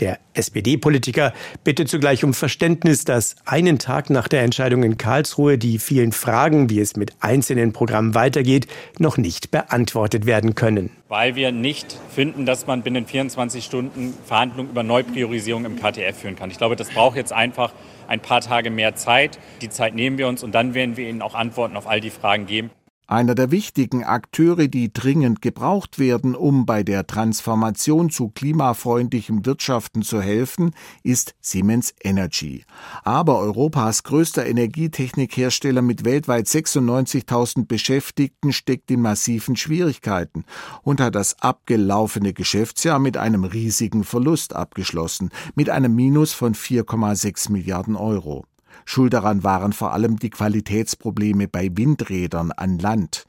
Der 0.00 0.20
SPD-Politiker 0.34 1.32
bittet 1.64 1.88
zugleich 1.88 2.22
um 2.22 2.32
Verständnis, 2.32 3.04
dass 3.04 3.34
einen 3.44 3.80
Tag 3.80 4.10
nach 4.10 4.28
der 4.28 4.42
Entscheidung 4.42 4.84
in 4.84 4.96
Karlsruhe 4.96 5.58
die 5.58 5.80
vielen 5.80 6.12
Fragen, 6.12 6.70
wie 6.70 6.78
es 6.78 6.94
mit 6.94 7.14
einzelnen 7.18 7.72
Programmen 7.72 8.14
weitergeht, 8.14 8.68
noch 8.98 9.16
nicht 9.16 9.50
beantwortet 9.50 10.24
werden 10.24 10.54
können. 10.54 10.90
Weil 11.08 11.34
wir 11.34 11.50
nicht 11.50 11.96
finden, 12.14 12.46
dass 12.46 12.68
man 12.68 12.82
binnen 12.82 13.06
24 13.06 13.64
Stunden 13.64 14.14
Verhandlungen 14.24 14.70
über 14.70 14.84
Neupriorisierung 14.84 15.64
im 15.64 15.76
KTF 15.76 16.16
führen 16.16 16.36
kann. 16.36 16.50
Ich 16.52 16.58
glaube, 16.58 16.76
das 16.76 16.90
braucht 16.90 17.16
jetzt 17.16 17.32
einfach 17.32 17.72
ein 18.06 18.20
paar 18.20 18.40
Tage 18.40 18.70
mehr 18.70 18.94
Zeit. 18.94 19.40
Die 19.62 19.68
Zeit 19.68 19.94
nehmen 19.96 20.16
wir 20.16 20.28
uns 20.28 20.44
und 20.44 20.54
dann 20.54 20.74
werden 20.74 20.96
wir 20.96 21.08
Ihnen 21.08 21.22
auch 21.22 21.34
Antworten 21.34 21.76
auf 21.76 21.88
all 21.88 22.00
die 22.00 22.10
Fragen 22.10 22.46
geben. 22.46 22.70
Einer 23.10 23.34
der 23.34 23.50
wichtigen 23.50 24.04
Akteure, 24.04 24.68
die 24.68 24.92
dringend 24.92 25.40
gebraucht 25.40 25.98
werden, 25.98 26.34
um 26.34 26.66
bei 26.66 26.82
der 26.82 27.06
Transformation 27.06 28.10
zu 28.10 28.28
klimafreundlichem 28.28 29.46
Wirtschaften 29.46 30.02
zu 30.02 30.20
helfen, 30.20 30.72
ist 31.02 31.34
Siemens 31.40 31.94
Energy. 32.04 32.66
Aber 33.04 33.38
Europas 33.38 34.02
größter 34.02 34.44
Energietechnikhersteller 34.44 35.80
mit 35.80 36.04
weltweit 36.04 36.48
96.000 36.48 37.66
Beschäftigten 37.66 38.52
steckt 38.52 38.90
in 38.90 39.00
massiven 39.00 39.56
Schwierigkeiten 39.56 40.44
und 40.82 41.00
hat 41.00 41.14
das 41.14 41.40
abgelaufene 41.40 42.34
Geschäftsjahr 42.34 42.98
mit 42.98 43.16
einem 43.16 43.44
riesigen 43.44 44.04
Verlust 44.04 44.54
abgeschlossen, 44.54 45.30
mit 45.54 45.70
einem 45.70 45.94
Minus 45.94 46.34
von 46.34 46.54
4,6 46.54 47.52
Milliarden 47.52 47.96
Euro. 47.96 48.44
Schuld 48.84 49.12
daran 49.12 49.44
waren 49.44 49.72
vor 49.72 49.92
allem 49.92 50.18
die 50.18 50.30
Qualitätsprobleme 50.30 51.48
bei 51.48 51.70
Windrädern 51.74 52.52
an 52.52 52.78
Land. 52.78 53.24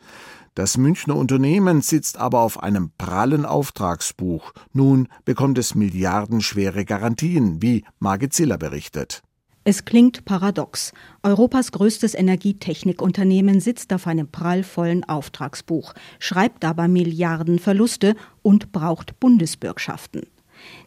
Das 0.56 0.77
Münchner 0.77 1.15
Unternehmen 1.15 1.82
sitzt 1.82 2.18
aber 2.18 2.41
auf 2.41 2.62
einem 2.62 2.91
prallen 2.98 3.46
Auftragsbuch. 3.46 4.51
Nun 4.74 5.08
bekommt 5.24 5.58
es 5.58 5.75
milliardenschwere 5.75 6.86
Garantien, 6.86 7.62
wie 7.62 7.86
Margit 8.00 8.34
Ziller 8.34 8.58
berichtet. 8.58 9.22
Es 9.63 9.86
klingt 9.86 10.25
paradox. 10.25 10.94
Europas 11.22 11.72
größtes 11.72 12.15
Energietechnikunternehmen 12.15 13.60
sitzt 13.60 13.94
auf 13.94 14.08
einem 14.08 14.27
prallvollen 14.27 15.03
Auftragsbuch, 15.03 15.94
schreibt 16.18 16.65
aber 16.65 16.88
Milliarden 16.88 17.60
Verluste 17.60 18.15
und 18.41 18.72
braucht 18.72 19.20
Bundesbürgschaften. 19.20 20.24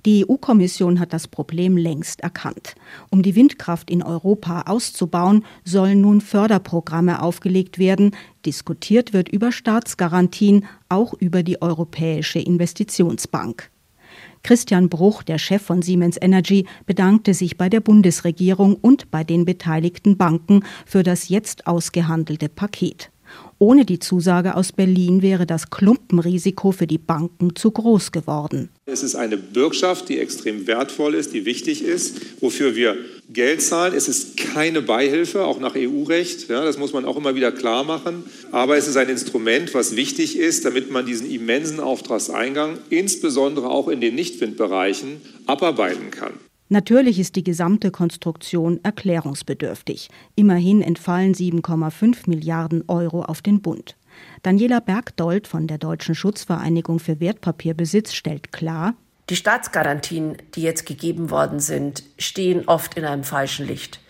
Die 0.04 0.26
EU-Kommission 0.28 0.98
hat 0.98 1.12
das 1.12 1.28
Problem 1.28 1.76
längst 1.76 2.20
erkannt. 2.20 2.74
Um 3.10 3.22
die 3.22 3.36
Windkraft 3.36 3.90
in 3.90 4.02
Europa 4.02 4.62
auszubauen, 4.62 5.44
sollen 5.64 6.00
nun 6.00 6.20
Förderprogramme 6.20 7.22
aufgelegt 7.22 7.78
werden. 7.78 8.16
Diskutiert 8.44 9.12
wird 9.12 9.28
über 9.28 9.52
Staatsgarantien, 9.52 10.64
auch 10.88 11.14
über 11.14 11.42
die 11.42 11.62
Europäische 11.62 12.40
Investitionsbank. 12.40 13.70
Christian 14.42 14.88
Bruch, 14.88 15.22
der 15.22 15.38
Chef 15.38 15.62
von 15.62 15.82
Siemens 15.82 16.18
Energy, 16.20 16.66
bedankte 16.84 17.32
sich 17.32 17.56
bei 17.56 17.68
der 17.68 17.80
Bundesregierung 17.80 18.74
und 18.74 19.10
bei 19.12 19.22
den 19.22 19.44
beteiligten 19.44 20.16
Banken 20.16 20.64
für 20.84 21.04
das 21.04 21.28
jetzt 21.28 21.68
ausgehandelte 21.68 22.48
Paket. 22.48 23.11
Ohne 23.62 23.84
die 23.84 24.00
Zusage 24.00 24.56
aus 24.56 24.72
Berlin 24.72 25.22
wäre 25.22 25.46
das 25.46 25.70
Klumpenrisiko 25.70 26.72
für 26.72 26.88
die 26.88 26.98
Banken 26.98 27.54
zu 27.54 27.70
groß 27.70 28.10
geworden. 28.10 28.70
Es 28.86 29.04
ist 29.04 29.14
eine 29.14 29.36
Bürgschaft, 29.36 30.08
die 30.08 30.18
extrem 30.18 30.66
wertvoll 30.66 31.14
ist, 31.14 31.32
die 31.32 31.44
wichtig 31.44 31.84
ist, 31.84 32.42
wofür 32.42 32.74
wir 32.74 32.96
Geld 33.32 33.62
zahlen. 33.62 33.94
Es 33.94 34.08
ist 34.08 34.36
keine 34.36 34.82
Beihilfe, 34.82 35.44
auch 35.44 35.60
nach 35.60 35.76
EU-Recht. 35.76 36.48
Ja, 36.48 36.64
das 36.64 36.76
muss 36.76 36.92
man 36.92 37.04
auch 37.04 37.16
immer 37.16 37.36
wieder 37.36 37.52
klar 37.52 37.84
machen. 37.84 38.24
Aber 38.50 38.76
es 38.76 38.88
ist 38.88 38.96
ein 38.96 39.08
Instrument, 39.08 39.72
was 39.74 39.94
wichtig 39.94 40.36
ist, 40.36 40.64
damit 40.64 40.90
man 40.90 41.06
diesen 41.06 41.30
immensen 41.30 41.78
Auftragseingang, 41.78 42.78
insbesondere 42.90 43.70
auch 43.70 43.86
in 43.86 44.00
den 44.00 44.16
Nichtwindbereichen, 44.16 45.20
abarbeiten 45.46 46.10
kann. 46.10 46.32
Natürlich 46.72 47.18
ist 47.18 47.36
die 47.36 47.44
gesamte 47.44 47.90
Konstruktion 47.90 48.80
erklärungsbedürftig. 48.82 50.08
Immerhin 50.36 50.80
entfallen 50.80 51.34
7,5 51.34 52.30
Milliarden 52.30 52.82
Euro 52.88 53.24
auf 53.24 53.42
den 53.42 53.60
Bund. 53.60 53.94
Daniela 54.42 54.80
Bergdold 54.80 55.46
von 55.46 55.66
der 55.66 55.76
Deutschen 55.76 56.14
Schutzvereinigung 56.14 56.98
für 56.98 57.20
Wertpapierbesitz 57.20 58.14
stellt 58.14 58.52
klar, 58.52 58.94
die 59.28 59.36
Staatsgarantien, 59.36 60.38
die 60.54 60.62
jetzt 60.62 60.86
gegeben 60.86 61.28
worden 61.28 61.60
sind, 61.60 62.04
stehen 62.18 62.66
oft 62.66 62.94
in 62.94 63.04
einem 63.04 63.24
falschen 63.24 63.66
Licht. 63.66 64.00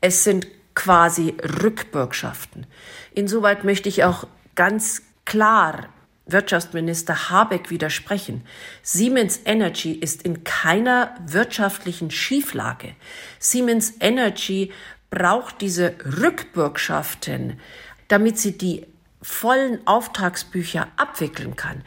Es 0.00 0.22
sind 0.22 0.46
quasi 0.76 1.34
Rückbürgschaften. 1.64 2.66
Insoweit 3.12 3.64
möchte 3.64 3.88
ich 3.88 4.04
auch 4.04 4.28
ganz 4.54 5.02
klar 5.24 5.88
Wirtschaftsminister 6.26 7.30
Habeck 7.30 7.70
widersprechen. 7.70 8.46
Siemens 8.82 9.40
Energy 9.44 9.92
ist 9.92 10.22
in 10.22 10.42
keiner 10.44 11.14
wirtschaftlichen 11.26 12.10
Schieflage. 12.10 12.94
Siemens 13.38 13.94
Energy 14.00 14.72
braucht 15.10 15.60
diese 15.60 15.94
Rückbürgschaften, 16.04 17.60
damit 18.08 18.38
sie 18.38 18.56
die 18.56 18.86
vollen 19.20 19.86
Auftragsbücher 19.86 20.88
abwickeln 20.96 21.56
kann. 21.56 21.82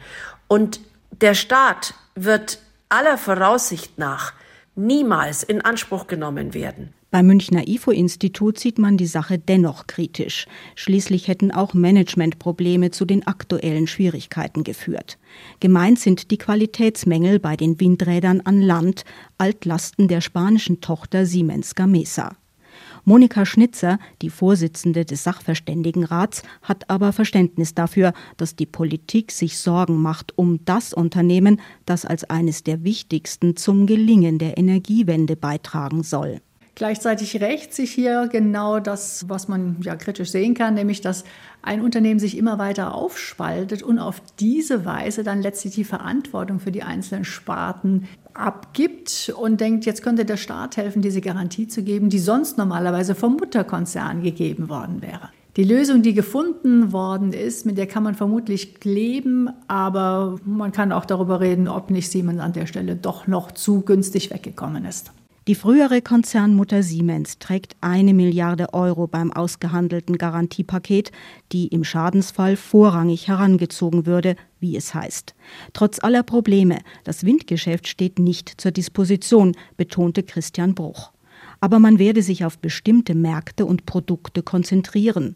Und 0.46 0.80
der 1.10 1.34
Staat 1.34 1.94
wird 2.14 2.60
aller 2.88 3.18
Voraussicht 3.18 3.98
nach 3.98 4.32
niemals 4.74 5.42
in 5.42 5.60
Anspruch 5.62 6.06
genommen 6.06 6.54
werden. 6.54 6.94
Beim 7.10 7.26
Münchner 7.26 7.66
IFO-Institut 7.66 8.58
sieht 8.58 8.78
man 8.78 8.98
die 8.98 9.06
Sache 9.06 9.38
dennoch 9.38 9.86
kritisch. 9.86 10.46
Schließlich 10.74 11.26
hätten 11.26 11.50
auch 11.50 11.72
Managementprobleme 11.72 12.90
zu 12.90 13.06
den 13.06 13.26
aktuellen 13.26 13.86
Schwierigkeiten 13.86 14.62
geführt. 14.62 15.16
Gemeint 15.58 15.98
sind 15.98 16.30
die 16.30 16.36
Qualitätsmängel 16.36 17.38
bei 17.38 17.56
den 17.56 17.80
Windrädern 17.80 18.42
an 18.42 18.60
Land, 18.60 19.06
Altlasten 19.38 20.06
der 20.08 20.20
spanischen 20.20 20.82
Tochter 20.82 21.24
Siemens 21.24 21.74
Gamesa. 21.74 22.36
Monika 23.06 23.46
Schnitzer, 23.46 23.98
die 24.20 24.28
Vorsitzende 24.28 25.06
des 25.06 25.24
Sachverständigenrats, 25.24 26.42
hat 26.60 26.90
aber 26.90 27.14
Verständnis 27.14 27.72
dafür, 27.72 28.12
dass 28.36 28.54
die 28.54 28.66
Politik 28.66 29.32
sich 29.32 29.56
Sorgen 29.56 29.96
macht 29.96 30.36
um 30.36 30.62
das 30.66 30.92
Unternehmen, 30.92 31.58
das 31.86 32.04
als 32.04 32.24
eines 32.24 32.64
der 32.64 32.84
wichtigsten 32.84 33.56
zum 33.56 33.86
Gelingen 33.86 34.38
der 34.38 34.58
Energiewende 34.58 35.36
beitragen 35.36 36.02
soll. 36.02 36.42
Gleichzeitig 36.78 37.40
rächt 37.40 37.74
sich 37.74 37.90
hier 37.90 38.28
genau 38.30 38.78
das, 38.78 39.28
was 39.28 39.48
man 39.48 39.78
ja 39.82 39.96
kritisch 39.96 40.30
sehen 40.30 40.54
kann, 40.54 40.74
nämlich 40.74 41.00
dass 41.00 41.24
ein 41.60 41.80
Unternehmen 41.80 42.20
sich 42.20 42.38
immer 42.38 42.56
weiter 42.60 42.94
aufspaltet 42.94 43.82
und 43.82 43.98
auf 43.98 44.22
diese 44.38 44.84
Weise 44.84 45.24
dann 45.24 45.42
letztlich 45.42 45.74
die 45.74 45.82
Verantwortung 45.82 46.60
für 46.60 46.70
die 46.70 46.84
einzelnen 46.84 47.24
Sparten 47.24 48.06
abgibt 48.32 49.34
und 49.36 49.60
denkt, 49.60 49.86
jetzt 49.86 50.04
könnte 50.04 50.24
der 50.24 50.36
Staat 50.36 50.76
helfen, 50.76 51.02
diese 51.02 51.20
Garantie 51.20 51.66
zu 51.66 51.82
geben, 51.82 52.10
die 52.10 52.20
sonst 52.20 52.58
normalerweise 52.58 53.16
vom 53.16 53.32
Mutterkonzern 53.32 54.22
gegeben 54.22 54.68
worden 54.68 55.02
wäre. 55.02 55.30
Die 55.56 55.64
Lösung, 55.64 56.02
die 56.02 56.14
gefunden 56.14 56.92
worden 56.92 57.32
ist, 57.32 57.66
mit 57.66 57.76
der 57.76 57.88
kann 57.88 58.04
man 58.04 58.14
vermutlich 58.14 58.84
leben, 58.84 59.50
aber 59.66 60.38
man 60.44 60.70
kann 60.70 60.92
auch 60.92 61.06
darüber 61.06 61.40
reden, 61.40 61.66
ob 61.66 61.90
nicht 61.90 62.08
Siemens 62.08 62.38
an 62.38 62.52
der 62.52 62.66
Stelle 62.66 62.94
doch 62.94 63.26
noch 63.26 63.50
zu 63.50 63.80
günstig 63.80 64.30
weggekommen 64.30 64.84
ist. 64.84 65.10
Die 65.48 65.54
frühere 65.54 66.02
Konzernmutter 66.02 66.82
Siemens 66.82 67.38
trägt 67.38 67.74
eine 67.80 68.12
Milliarde 68.12 68.74
Euro 68.74 69.06
beim 69.06 69.32
ausgehandelten 69.32 70.18
Garantiepaket, 70.18 71.10
die 71.52 71.68
im 71.68 71.84
Schadensfall 71.84 72.54
vorrangig 72.54 73.28
herangezogen 73.28 74.04
würde, 74.04 74.36
wie 74.60 74.76
es 74.76 74.92
heißt. 74.92 75.34
Trotz 75.72 76.04
aller 76.04 76.22
Probleme, 76.22 76.80
das 77.04 77.24
Windgeschäft 77.24 77.88
steht 77.88 78.18
nicht 78.18 78.60
zur 78.60 78.72
Disposition, 78.72 79.56
betonte 79.78 80.22
Christian 80.22 80.74
Bruch. 80.74 81.12
Aber 81.60 81.78
man 81.78 81.98
werde 81.98 82.20
sich 82.20 82.44
auf 82.44 82.58
bestimmte 82.58 83.14
Märkte 83.14 83.64
und 83.64 83.86
Produkte 83.86 84.42
konzentrieren. 84.42 85.34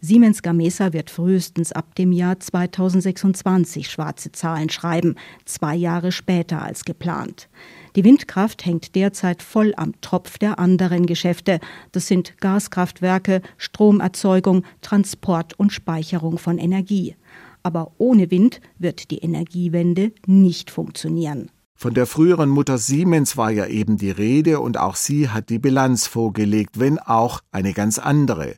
Siemens 0.00 0.42
Gamesa 0.42 0.92
wird 0.92 1.08
frühestens 1.08 1.72
ab 1.72 1.94
dem 1.94 2.12
Jahr 2.12 2.38
2026 2.38 3.90
schwarze 3.90 4.30
Zahlen 4.30 4.68
schreiben, 4.68 5.16
zwei 5.46 5.74
Jahre 5.74 6.12
später 6.12 6.62
als 6.62 6.84
geplant. 6.84 7.48
Die 7.96 8.04
Windkraft 8.04 8.66
hängt 8.66 8.94
derzeit 8.94 9.42
voll 9.42 9.72
am 9.74 9.98
Tropf 10.02 10.36
der 10.36 10.58
anderen 10.58 11.06
Geschäfte. 11.06 11.60
Das 11.92 12.06
sind 12.06 12.36
Gaskraftwerke, 12.40 13.40
Stromerzeugung, 13.56 14.64
Transport 14.82 15.58
und 15.58 15.72
Speicherung 15.72 16.36
von 16.36 16.58
Energie. 16.58 17.16
Aber 17.62 17.92
ohne 17.96 18.30
Wind 18.30 18.60
wird 18.78 19.10
die 19.10 19.18
Energiewende 19.18 20.12
nicht 20.26 20.70
funktionieren. 20.70 21.50
Von 21.78 21.92
der 21.92 22.06
früheren 22.06 22.48
Mutter 22.48 22.78
Siemens 22.78 23.36
war 23.36 23.50
ja 23.50 23.66
eben 23.66 23.98
die 23.98 24.10
Rede 24.10 24.60
und 24.60 24.78
auch 24.78 24.96
sie 24.96 25.28
hat 25.28 25.50
die 25.50 25.58
Bilanz 25.58 26.06
vorgelegt, 26.06 26.80
wenn 26.80 26.98
auch 26.98 27.42
eine 27.52 27.74
ganz 27.74 27.98
andere. 27.98 28.54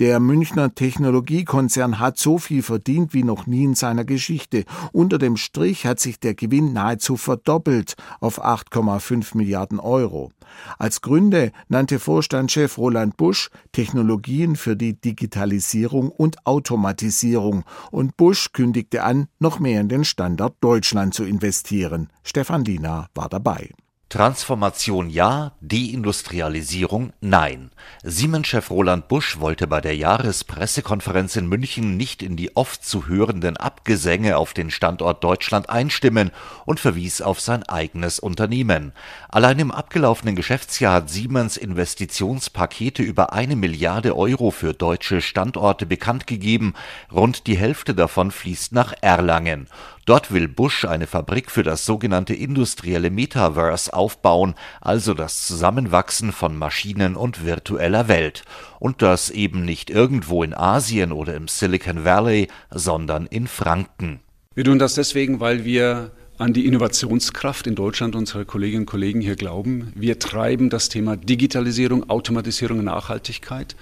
Der 0.00 0.20
Münchner 0.20 0.74
Technologiekonzern 0.74 1.98
hat 1.98 2.16
so 2.16 2.38
viel 2.38 2.62
verdient 2.62 3.12
wie 3.12 3.24
noch 3.24 3.46
nie 3.46 3.64
in 3.64 3.74
seiner 3.74 4.06
Geschichte. 4.06 4.64
Unter 4.90 5.18
dem 5.18 5.36
Strich 5.36 5.84
hat 5.84 6.00
sich 6.00 6.18
der 6.18 6.32
Gewinn 6.32 6.72
nahezu 6.72 7.18
verdoppelt 7.18 7.94
auf 8.20 8.42
8,5 8.42 9.36
Milliarden 9.36 9.78
Euro. 9.78 10.32
Als 10.78 11.00
Gründe 11.00 11.52
nannte 11.68 11.98
Vorstandschef 11.98 12.78
Roland 12.78 13.16
Busch 13.16 13.50
Technologien 13.72 14.56
für 14.56 14.76
die 14.76 15.00
Digitalisierung 15.00 16.10
und 16.10 16.46
Automatisierung 16.46 17.64
und 17.90 18.16
Busch 18.16 18.52
kündigte 18.52 19.04
an, 19.04 19.26
noch 19.38 19.58
mehr 19.58 19.80
in 19.80 19.88
den 19.88 20.04
Standort 20.04 20.56
Deutschland 20.60 21.14
zu 21.14 21.24
investieren. 21.24 22.08
Stefan 22.22 22.64
Liener 22.64 23.08
war 23.14 23.28
dabei. 23.28 23.70
Transformation 24.12 25.08
ja, 25.08 25.52
Deindustrialisierung 25.62 27.14
nein. 27.22 27.70
Siemens-Chef 28.02 28.70
Roland 28.70 29.08
Busch 29.08 29.40
wollte 29.40 29.66
bei 29.66 29.80
der 29.80 29.96
Jahrespressekonferenz 29.96 31.36
in 31.36 31.46
München 31.46 31.96
nicht 31.96 32.22
in 32.22 32.36
die 32.36 32.54
oft 32.54 32.84
zu 32.84 33.06
hörenden 33.08 33.56
Abgesänge 33.56 34.36
auf 34.36 34.52
den 34.52 34.70
Standort 34.70 35.24
Deutschland 35.24 35.70
einstimmen 35.70 36.30
und 36.66 36.78
verwies 36.78 37.22
auf 37.22 37.40
sein 37.40 37.62
eigenes 37.62 38.18
Unternehmen. 38.18 38.92
Allein 39.30 39.58
im 39.58 39.70
abgelaufenen 39.70 40.36
Geschäftsjahr 40.36 40.96
hat 40.96 41.08
Siemens 41.08 41.56
Investitionspakete 41.56 43.02
über 43.02 43.32
eine 43.32 43.56
Milliarde 43.56 44.14
Euro 44.14 44.50
für 44.50 44.74
deutsche 44.74 45.22
Standorte 45.22 45.86
bekannt 45.86 46.26
gegeben. 46.26 46.74
Rund 47.10 47.46
die 47.46 47.56
Hälfte 47.56 47.94
davon 47.94 48.30
fließt 48.30 48.72
nach 48.72 48.92
Erlangen. 49.00 49.68
Dort 50.04 50.32
will 50.32 50.48
Busch 50.48 50.84
eine 50.84 51.06
Fabrik 51.06 51.50
für 51.50 51.62
das 51.62 51.86
sogenannte 51.86 52.34
industrielle 52.34 53.10
Metaverse 53.10 53.92
aufbauen, 53.92 54.54
also 54.80 55.14
das 55.14 55.46
Zusammenwachsen 55.46 56.32
von 56.32 56.56
Maschinen 56.56 57.14
und 57.14 57.46
virtueller 57.46 58.08
Welt. 58.08 58.42
Und 58.80 59.00
das 59.00 59.30
eben 59.30 59.64
nicht 59.64 59.90
irgendwo 59.90 60.42
in 60.42 60.54
Asien 60.54 61.12
oder 61.12 61.34
im 61.36 61.46
Silicon 61.46 62.04
Valley, 62.04 62.48
sondern 62.70 63.26
in 63.26 63.46
Franken. 63.46 64.20
Wir 64.54 64.64
tun 64.64 64.80
das 64.80 64.94
deswegen, 64.94 65.38
weil 65.38 65.64
wir 65.64 66.10
an 66.36 66.52
die 66.52 66.66
Innovationskraft 66.66 67.68
in 67.68 67.76
Deutschland 67.76 68.16
unserer 68.16 68.44
Kolleginnen 68.44 68.82
und 68.82 68.86
Kollegen 68.86 69.20
hier 69.20 69.36
glauben. 69.36 69.92
Wir 69.94 70.18
treiben 70.18 70.68
das 70.68 70.88
Thema 70.88 71.16
Digitalisierung, 71.16 72.10
Automatisierung 72.10 72.82
Nachhaltigkeit. 72.82 73.76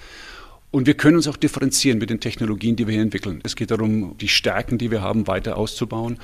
Und 0.71 0.87
wir 0.87 0.95
können 0.95 1.17
uns 1.17 1.27
auch 1.27 1.37
differenzieren 1.37 1.99
mit 1.99 2.11
den 2.11 2.21
Technologien, 2.21 2.77
die 2.77 2.87
wir 2.87 2.95
hier 2.95 3.03
entwickeln. 3.03 3.41
Es 3.43 3.57
geht 3.57 3.73
darum, 3.73 4.17
die 4.19 4.29
Stärken, 4.29 4.79
die 4.79 4.91
wir 4.91 5.03
haben, 5.03 5.27
weiter 5.27 5.57
auszubauen. 5.57 6.19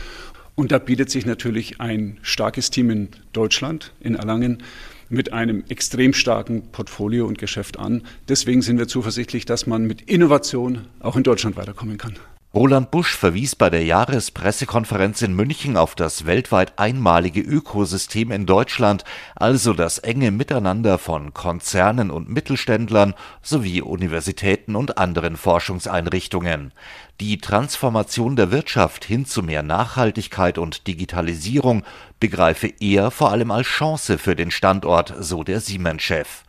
Und 0.54 0.72
da 0.72 0.78
bietet 0.78 1.10
sich 1.10 1.26
natürlich 1.26 1.80
ein 1.80 2.18
starkes 2.22 2.70
Team 2.70 2.90
in 2.90 3.08
Deutschland, 3.32 3.92
in 4.00 4.14
Erlangen, 4.14 4.62
mit 5.08 5.32
einem 5.32 5.64
extrem 5.68 6.12
starken 6.14 6.62
Portfolio 6.72 7.26
und 7.26 7.38
Geschäft 7.38 7.78
an. 7.78 8.02
Deswegen 8.28 8.62
sind 8.62 8.78
wir 8.78 8.88
zuversichtlich, 8.88 9.44
dass 9.44 9.66
man 9.66 9.86
mit 9.86 10.02
Innovation 10.02 10.86
auch 11.00 11.16
in 11.16 11.22
Deutschland 11.22 11.56
weiterkommen 11.56 11.98
kann. 11.98 12.16
Roland 12.56 12.90
Busch 12.90 13.14
verwies 13.14 13.54
bei 13.54 13.68
der 13.68 13.84
Jahrespressekonferenz 13.84 15.20
in 15.20 15.34
München 15.34 15.76
auf 15.76 15.94
das 15.94 16.24
weltweit 16.24 16.78
einmalige 16.78 17.42
Ökosystem 17.42 18.32
in 18.32 18.46
Deutschland, 18.46 19.04
also 19.34 19.74
das 19.74 19.98
enge 19.98 20.30
Miteinander 20.30 20.96
von 20.96 21.34
Konzernen 21.34 22.10
und 22.10 22.30
Mittelständlern 22.30 23.12
sowie 23.42 23.82
Universitäten 23.82 24.74
und 24.74 24.96
anderen 24.96 25.36
Forschungseinrichtungen. 25.36 26.72
Die 27.20 27.36
Transformation 27.36 28.36
der 28.36 28.50
Wirtschaft 28.50 29.04
hin 29.04 29.26
zu 29.26 29.42
mehr 29.42 29.62
Nachhaltigkeit 29.62 30.56
und 30.56 30.86
Digitalisierung 30.86 31.82
begreife 32.20 32.72
er 32.80 33.10
vor 33.10 33.30
allem 33.30 33.50
als 33.50 33.66
Chance 33.66 34.18
für 34.18 34.36
den 34.36 34.50
Standort, 34.50 35.14
so 35.20 35.44
der 35.44 35.60
Siemens-Chef. 35.60 36.44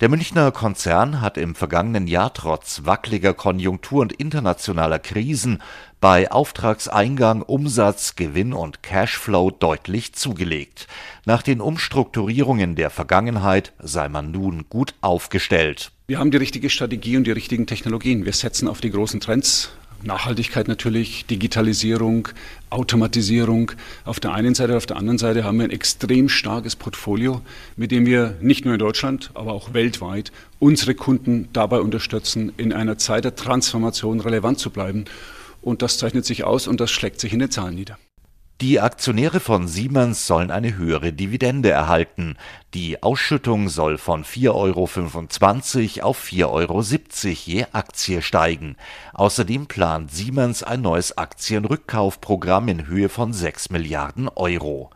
Der 0.00 0.08
Münchner 0.08 0.50
Konzern 0.50 1.20
hat 1.20 1.36
im 1.36 1.54
vergangenen 1.54 2.06
Jahr 2.06 2.32
trotz 2.32 2.86
wackeliger 2.86 3.34
Konjunktur 3.34 4.00
und 4.00 4.14
internationaler 4.14 4.98
Krisen 4.98 5.58
bei 6.00 6.30
Auftragseingang, 6.32 7.42
Umsatz, 7.42 8.16
Gewinn 8.16 8.54
und 8.54 8.82
Cashflow 8.82 9.50
deutlich 9.50 10.14
zugelegt. 10.14 10.86
Nach 11.26 11.42
den 11.42 11.60
Umstrukturierungen 11.60 12.76
der 12.76 12.88
Vergangenheit 12.88 13.74
sei 13.78 14.08
man 14.08 14.30
nun 14.30 14.64
gut 14.70 14.94
aufgestellt. 15.02 15.92
Wir 16.06 16.18
haben 16.18 16.30
die 16.30 16.38
richtige 16.38 16.70
Strategie 16.70 17.18
und 17.18 17.24
die 17.24 17.32
richtigen 17.32 17.66
Technologien. 17.66 18.24
Wir 18.24 18.32
setzen 18.32 18.68
auf 18.68 18.80
die 18.80 18.90
großen 18.90 19.20
Trends 19.20 19.70
Nachhaltigkeit 20.02 20.66
natürlich, 20.66 21.26
Digitalisierung, 21.26 22.28
Automatisierung 22.70 23.72
auf 24.04 24.20
der 24.20 24.32
einen 24.32 24.54
Seite, 24.54 24.76
auf 24.76 24.86
der 24.86 24.96
anderen 24.96 25.18
Seite 25.18 25.44
haben 25.44 25.58
wir 25.58 25.64
ein 25.64 25.70
extrem 25.70 26.28
starkes 26.28 26.76
Portfolio, 26.76 27.42
mit 27.76 27.90
dem 27.90 28.06
wir 28.06 28.36
nicht 28.40 28.64
nur 28.64 28.74
in 28.74 28.80
Deutschland, 28.80 29.30
aber 29.34 29.52
auch 29.52 29.74
weltweit 29.74 30.32
unsere 30.58 30.94
Kunden 30.94 31.48
dabei 31.52 31.80
unterstützen, 31.80 32.52
in 32.56 32.72
einer 32.72 32.96
Zeit 32.98 33.24
der 33.24 33.34
Transformation 33.34 34.20
relevant 34.20 34.58
zu 34.58 34.70
bleiben. 34.70 35.04
Und 35.60 35.82
das 35.82 35.98
zeichnet 35.98 36.24
sich 36.24 36.44
aus 36.44 36.66
und 36.66 36.80
das 36.80 36.90
schlägt 36.90 37.20
sich 37.20 37.32
in 37.32 37.40
den 37.40 37.50
Zahlen 37.50 37.74
nieder. 37.74 37.98
Die 38.60 38.78
Aktionäre 38.78 39.40
von 39.40 39.68
Siemens 39.68 40.26
sollen 40.26 40.50
eine 40.50 40.76
höhere 40.76 41.14
Dividende 41.14 41.70
erhalten. 41.70 42.36
Die 42.74 43.02
Ausschüttung 43.02 43.70
soll 43.70 43.96
von 43.96 44.22
4,25 44.22 46.00
Euro 46.00 46.08
auf 46.10 46.22
4,70 46.22 46.46
Euro 46.46 46.82
je 46.82 47.66
Aktie 47.72 48.20
steigen. 48.20 48.76
Außerdem 49.14 49.66
plant 49.66 50.10
Siemens 50.10 50.62
ein 50.62 50.82
neues 50.82 51.16
Aktienrückkaufprogramm 51.16 52.68
in 52.68 52.86
Höhe 52.86 53.08
von 53.08 53.32
6 53.32 53.70
Milliarden 53.70 54.28
Euro. 54.28 54.90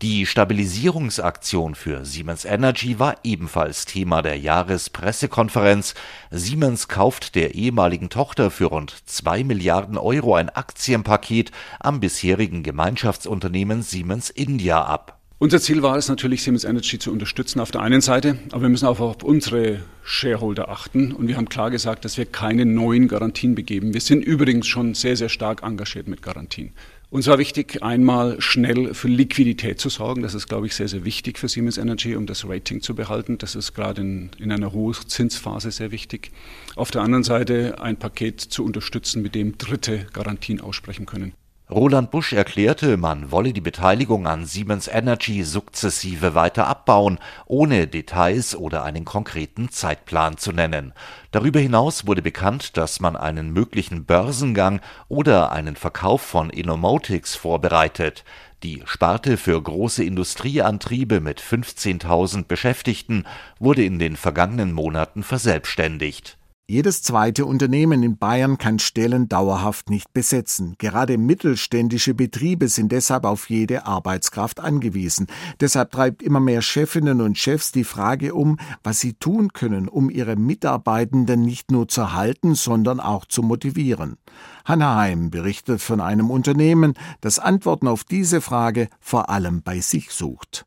Die 0.00 0.26
Stabilisierungsaktion 0.26 1.74
für 1.74 2.04
Siemens 2.04 2.44
Energy 2.44 3.00
war 3.00 3.16
ebenfalls 3.24 3.84
Thema 3.84 4.22
der 4.22 4.38
Jahrespressekonferenz. 4.38 5.94
Siemens 6.30 6.86
kauft 6.86 7.34
der 7.34 7.56
ehemaligen 7.56 8.08
Tochter 8.08 8.52
für 8.52 8.66
rund 8.66 8.94
2 9.06 9.42
Milliarden 9.42 9.98
Euro 9.98 10.36
ein 10.36 10.50
Aktienpaket 10.50 11.50
am 11.80 11.98
bisherigen 11.98 12.62
Gemeinschaftsunternehmen 12.62 13.82
Siemens 13.82 14.30
India 14.30 14.84
ab. 14.84 15.17
Unser 15.40 15.60
Ziel 15.60 15.82
war 15.82 15.96
es 15.96 16.08
natürlich, 16.08 16.42
Siemens 16.42 16.64
Energy 16.64 16.98
zu 16.98 17.12
unterstützen 17.12 17.60
auf 17.60 17.70
der 17.70 17.80
einen 17.80 18.00
Seite, 18.00 18.38
aber 18.50 18.62
wir 18.62 18.68
müssen 18.70 18.86
auch 18.86 18.98
auf 18.98 19.22
unsere 19.22 19.78
Shareholder 20.02 20.68
achten 20.68 21.12
und 21.12 21.28
wir 21.28 21.36
haben 21.36 21.48
klar 21.48 21.70
gesagt, 21.70 22.04
dass 22.04 22.18
wir 22.18 22.26
keine 22.26 22.66
neuen 22.66 23.06
Garantien 23.06 23.54
begeben. 23.54 23.94
Wir 23.94 24.00
sind 24.00 24.24
übrigens 24.24 24.66
schon 24.66 24.94
sehr, 24.94 25.16
sehr 25.16 25.28
stark 25.28 25.62
engagiert 25.62 26.08
mit 26.08 26.22
Garantien. 26.22 26.72
Uns 27.10 27.28
war 27.28 27.38
wichtig, 27.38 27.84
einmal 27.84 28.40
schnell 28.40 28.94
für 28.94 29.06
Liquidität 29.06 29.80
zu 29.80 29.90
sorgen. 29.90 30.22
Das 30.22 30.34
ist, 30.34 30.48
glaube 30.48 30.66
ich, 30.66 30.74
sehr, 30.74 30.88
sehr 30.88 31.04
wichtig 31.04 31.38
für 31.38 31.48
Siemens 31.48 31.78
Energy, 31.78 32.16
um 32.16 32.26
das 32.26 32.46
Rating 32.46 32.82
zu 32.82 32.96
behalten. 32.96 33.38
Das 33.38 33.54
ist 33.54 33.74
gerade 33.74 34.00
in, 34.00 34.30
in 34.38 34.50
einer 34.50 34.72
Hochzinsphase 34.72 35.70
sehr 35.70 35.92
wichtig. 35.92 36.32
Auf 36.74 36.90
der 36.90 37.02
anderen 37.02 37.22
Seite 37.22 37.80
ein 37.80 37.96
Paket 37.96 38.40
zu 38.40 38.64
unterstützen, 38.64 39.22
mit 39.22 39.36
dem 39.36 39.56
Dritte 39.56 40.04
Garantien 40.12 40.60
aussprechen 40.60 41.06
können. 41.06 41.32
Roland 41.70 42.10
Busch 42.10 42.32
erklärte, 42.32 42.96
man 42.96 43.30
wolle 43.30 43.52
die 43.52 43.60
Beteiligung 43.60 44.26
an 44.26 44.46
Siemens 44.46 44.88
Energy 44.88 45.44
sukzessive 45.44 46.34
weiter 46.34 46.66
abbauen, 46.66 47.18
ohne 47.44 47.86
Details 47.86 48.56
oder 48.56 48.84
einen 48.84 49.04
konkreten 49.04 49.68
Zeitplan 49.68 50.38
zu 50.38 50.52
nennen. 50.52 50.94
Darüber 51.30 51.60
hinaus 51.60 52.06
wurde 52.06 52.22
bekannt, 52.22 52.78
dass 52.78 53.00
man 53.00 53.16
einen 53.16 53.52
möglichen 53.52 54.06
Börsengang 54.06 54.80
oder 55.08 55.52
einen 55.52 55.76
Verkauf 55.76 56.22
von 56.22 56.48
Innomotics 56.48 57.34
vorbereitet. 57.34 58.24
Die 58.62 58.82
Sparte 58.86 59.36
für 59.36 59.62
große 59.62 60.02
Industrieantriebe 60.02 61.20
mit 61.20 61.38
15.000 61.38 62.46
Beschäftigten 62.46 63.24
wurde 63.58 63.84
in 63.84 63.98
den 63.98 64.16
vergangenen 64.16 64.72
Monaten 64.72 65.22
verselbstständigt 65.22 66.37
jedes 66.70 67.02
zweite 67.02 67.46
Unternehmen 67.46 68.02
in 68.02 68.18
Bayern 68.18 68.58
kann 68.58 68.78
Stellen 68.78 69.26
dauerhaft 69.26 69.88
nicht 69.88 70.12
besetzen. 70.12 70.74
Gerade 70.76 71.16
mittelständische 71.16 72.12
Betriebe 72.12 72.68
sind 72.68 72.92
deshalb 72.92 73.24
auf 73.24 73.48
jede 73.48 73.86
Arbeitskraft 73.86 74.60
angewiesen. 74.60 75.28
Deshalb 75.60 75.92
treibt 75.92 76.22
immer 76.22 76.40
mehr 76.40 76.60
Chefinnen 76.60 77.22
und 77.22 77.38
Chefs 77.38 77.72
die 77.72 77.84
Frage 77.84 78.34
um, 78.34 78.58
was 78.84 79.00
sie 79.00 79.14
tun 79.14 79.54
können, 79.54 79.88
um 79.88 80.10
ihre 80.10 80.36
Mitarbeitenden 80.36 81.40
nicht 81.40 81.70
nur 81.70 81.88
zu 81.88 82.12
halten, 82.12 82.54
sondern 82.54 83.00
auch 83.00 83.24
zu 83.24 83.42
motivieren. 83.42 84.18
Hanna 84.66 84.96
Heim 84.96 85.30
berichtet 85.30 85.80
von 85.80 86.02
einem 86.02 86.30
Unternehmen, 86.30 86.92
das 87.22 87.38
Antworten 87.38 87.88
auf 87.88 88.04
diese 88.04 88.42
Frage 88.42 88.88
vor 89.00 89.30
allem 89.30 89.62
bei 89.62 89.80
sich 89.80 90.10
sucht. 90.10 90.66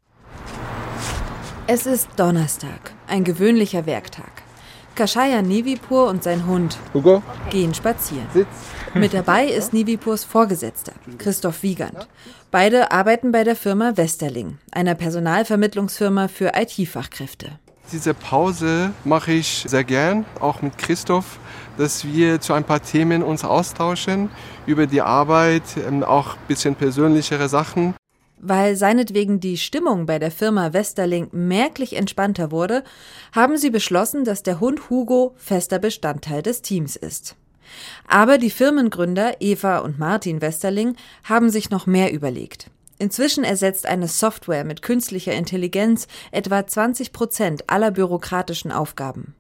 Es 1.68 1.86
ist 1.86 2.10
Donnerstag, 2.18 2.96
ein 3.06 3.24
gewöhnlicher 3.24 3.86
Werktag. 3.86 4.40
Kashaya 4.95 5.41
Nivipur 5.41 6.08
und 6.08 6.23
sein 6.23 6.45
Hund 6.45 6.77
Hugo. 6.93 7.23
gehen 7.49 7.73
spazieren. 7.73 8.27
Sitz. 8.34 8.47
Mit 8.93 9.13
dabei 9.13 9.45
ist 9.45 9.73
Nivipurs 9.73 10.23
Vorgesetzter, 10.23 10.91
Christoph 11.17 11.63
Wiegand. 11.63 12.08
Beide 12.51 12.91
arbeiten 12.91 13.32
bei 13.32 13.43
der 13.45 13.56
Firma 13.56 13.95
Westerling, 13.95 14.58
einer 14.71 14.95
Personalvermittlungsfirma 14.95 16.27
für 16.27 16.51
IT-Fachkräfte. 16.56 17.47
Diese 17.91 18.13
Pause 18.13 18.91
mache 19.04 19.32
ich 19.32 19.65
sehr 19.67 19.84
gern, 19.84 20.25
auch 20.39 20.62
mit 20.62 20.77
Christoph, 20.77 21.39
dass 21.77 22.06
wir 22.06 22.39
zu 22.41 22.54
ein 22.54 22.63
paar 22.63 22.82
Themen 22.82 23.23
uns 23.23 23.43
austauschen 23.43 24.30
über 24.65 24.88
die 24.88 25.01
Arbeit, 25.01 25.63
ähm, 25.88 26.04
auch 26.04 26.36
ein 26.36 26.47
bisschen 26.47 26.75
persönlichere 26.75 27.49
Sachen. 27.49 27.93
Weil 28.43 28.75
seinetwegen 28.75 29.39
die 29.39 29.56
Stimmung 29.56 30.08
bei 30.08 30.17
der 30.17 30.32
Firma 30.32 30.73
Westerling 30.73 31.27
merklich 31.32 31.95
entspannter 31.95 32.49
wurde, 32.49 32.84
haben 33.34 33.56
sie 33.56 33.69
beschlossen, 33.69 34.25
dass 34.25 34.41
der 34.41 34.60
Hund 34.60 34.89
Hugo 34.89 35.36
fester 35.38 35.77
Bestandteil 35.77 36.41
des 36.41 36.63
Teams 36.63 36.95
ist. 36.95 37.36
Aber 38.08 38.39
die 38.39 38.49
Firmengründer 38.49 39.36
Eva 39.41 39.77
und 39.77 39.99
Martin 39.99 40.41
Westerling 40.41 40.95
haben 41.23 41.51
sich 41.51 41.69
noch 41.69 41.86
mehr 41.86 42.12
überlegt. 42.12 42.71
Inzwischen 42.97 43.43
ersetzt 43.43 43.86
eine 43.86 44.08
Software 44.08 44.63
mit 44.63 44.82
künstlicher 44.82 45.34
Intelligenz 45.34 46.08
etwa 46.32 46.65
20 46.65 47.13
Prozent 47.13 47.69
aller 47.69 47.91
bürokratischen 47.91 48.71
Aufgaben. 48.71 49.36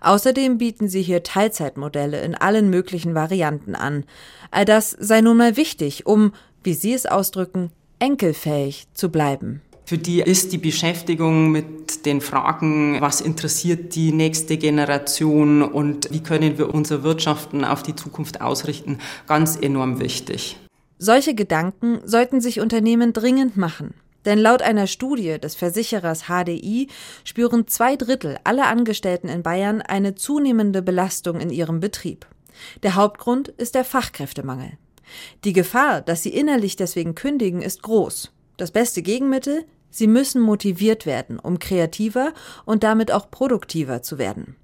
Außerdem 0.00 0.58
bieten 0.58 0.88
sie 0.88 1.02
hier 1.02 1.22
Teilzeitmodelle 1.22 2.20
in 2.20 2.34
allen 2.34 2.68
möglichen 2.68 3.14
Varianten 3.14 3.76
an. 3.76 4.04
All 4.50 4.64
das 4.64 4.90
sei 4.90 5.20
nun 5.20 5.36
mal 5.36 5.56
wichtig, 5.56 6.06
um, 6.06 6.32
wie 6.64 6.74
sie 6.74 6.92
es 6.92 7.06
ausdrücken, 7.06 7.70
enkelfähig 8.00 8.86
zu 8.94 9.10
bleiben. 9.10 9.62
Für 9.84 9.98
die 9.98 10.20
ist 10.20 10.52
die 10.52 10.58
Beschäftigung 10.58 11.50
mit 11.50 12.06
den 12.06 12.20
Fragen, 12.20 13.00
was 13.00 13.20
interessiert 13.20 13.94
die 13.94 14.12
nächste 14.12 14.56
Generation 14.56 15.62
und 15.62 16.12
wie 16.12 16.22
können 16.22 16.58
wir 16.58 16.72
unsere 16.72 17.02
Wirtschaften 17.02 17.64
auf 17.64 17.82
die 17.82 17.96
Zukunft 17.96 18.40
ausrichten, 18.40 18.98
ganz 19.26 19.56
enorm 19.56 19.98
wichtig. 19.98 20.56
Solche 20.98 21.34
Gedanken 21.34 22.00
sollten 22.04 22.40
sich 22.40 22.60
Unternehmen 22.60 23.12
dringend 23.12 23.56
machen. 23.56 23.94
Denn 24.26 24.38
laut 24.38 24.62
einer 24.62 24.86
Studie 24.86 25.38
des 25.40 25.54
Versicherers 25.54 26.24
HDI 26.28 26.88
spüren 27.24 27.66
zwei 27.66 27.96
Drittel 27.96 28.38
aller 28.44 28.66
Angestellten 28.66 29.28
in 29.28 29.42
Bayern 29.42 29.80
eine 29.80 30.14
zunehmende 30.14 30.82
Belastung 30.82 31.40
in 31.40 31.50
ihrem 31.50 31.80
Betrieb. 31.80 32.26
Der 32.82 32.94
Hauptgrund 32.94 33.48
ist 33.48 33.74
der 33.74 33.84
Fachkräftemangel. 33.84 34.72
Die 35.44 35.52
Gefahr, 35.52 36.00
dass 36.00 36.22
sie 36.22 36.30
innerlich 36.30 36.76
deswegen 36.76 37.14
kündigen, 37.14 37.62
ist 37.62 37.82
groß. 37.82 38.32
Das 38.56 38.70
beste 38.70 39.02
Gegenmittel? 39.02 39.64
Sie 39.90 40.06
müssen 40.06 40.40
motiviert 40.40 41.04
werden, 41.06 41.38
um 41.38 41.58
kreativer 41.58 42.32
und 42.64 42.84
damit 42.84 43.10
auch 43.10 43.30
produktiver 43.30 44.02
zu 44.02 44.18
werden. 44.18 44.56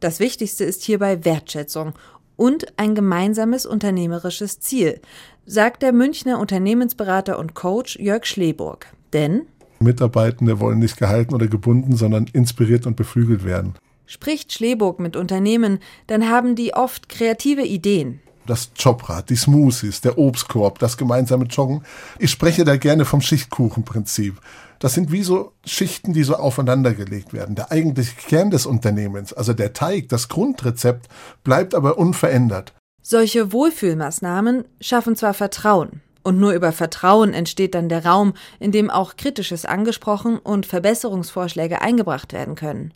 Das 0.00 0.20
Wichtigste 0.20 0.64
ist 0.64 0.82
hierbei 0.82 1.24
Wertschätzung 1.24 1.92
und 2.36 2.78
ein 2.78 2.94
gemeinsames 2.94 3.66
unternehmerisches 3.66 4.60
Ziel, 4.60 5.00
sagt 5.44 5.82
der 5.82 5.92
Münchner 5.92 6.40
Unternehmensberater 6.40 7.38
und 7.38 7.54
Coach 7.54 7.98
Jörg 7.98 8.24
Schleburg. 8.24 8.86
Denn 9.12 9.42
Mitarbeitende 9.80 10.60
wollen 10.60 10.78
nicht 10.78 10.96
gehalten 10.96 11.34
oder 11.34 11.48
gebunden, 11.48 11.96
sondern 11.96 12.26
inspiriert 12.32 12.86
und 12.86 12.96
beflügelt 12.96 13.44
werden. 13.44 13.74
Spricht 14.06 14.52
Schleburg 14.52 15.00
mit 15.00 15.16
Unternehmen, 15.16 15.78
dann 16.06 16.28
haben 16.28 16.54
die 16.54 16.74
oft 16.74 17.08
kreative 17.08 17.62
Ideen. 17.62 18.20
Das 18.46 18.70
Jobrad, 18.76 19.30
die 19.30 19.36
Smoothies, 19.36 20.00
der 20.00 20.18
Obstkorb, 20.18 20.78
das 20.78 20.96
gemeinsame 20.96 21.44
Joggen. 21.44 21.84
Ich 22.18 22.30
spreche 22.30 22.64
da 22.64 22.76
gerne 22.76 23.04
vom 23.04 23.20
Schichtkuchenprinzip. 23.20 24.40
Das 24.78 24.94
sind 24.94 25.12
wie 25.12 25.22
so 25.22 25.52
Schichten, 25.64 26.14
die 26.14 26.22
so 26.22 26.36
aufeinandergelegt 26.36 27.32
werden. 27.32 27.54
Der 27.54 27.70
eigentliche 27.70 28.16
Kern 28.16 28.50
des 28.50 28.66
Unternehmens, 28.66 29.32
also 29.32 29.52
der 29.52 29.72
Teig, 29.72 30.08
das 30.08 30.28
Grundrezept, 30.28 31.08
bleibt 31.44 31.74
aber 31.74 31.98
unverändert. 31.98 32.72
Solche 33.02 33.52
Wohlfühlmaßnahmen 33.52 34.64
schaffen 34.80 35.16
zwar 35.16 35.34
Vertrauen, 35.34 36.00
und 36.22 36.38
nur 36.38 36.52
über 36.52 36.72
Vertrauen 36.72 37.32
entsteht 37.32 37.74
dann 37.74 37.88
der 37.88 38.04
Raum, 38.04 38.34
in 38.58 38.72
dem 38.72 38.90
auch 38.90 39.16
Kritisches 39.16 39.64
angesprochen 39.64 40.38
und 40.38 40.66
Verbesserungsvorschläge 40.66 41.80
eingebracht 41.80 42.32
werden 42.32 42.54
können. 42.54 42.92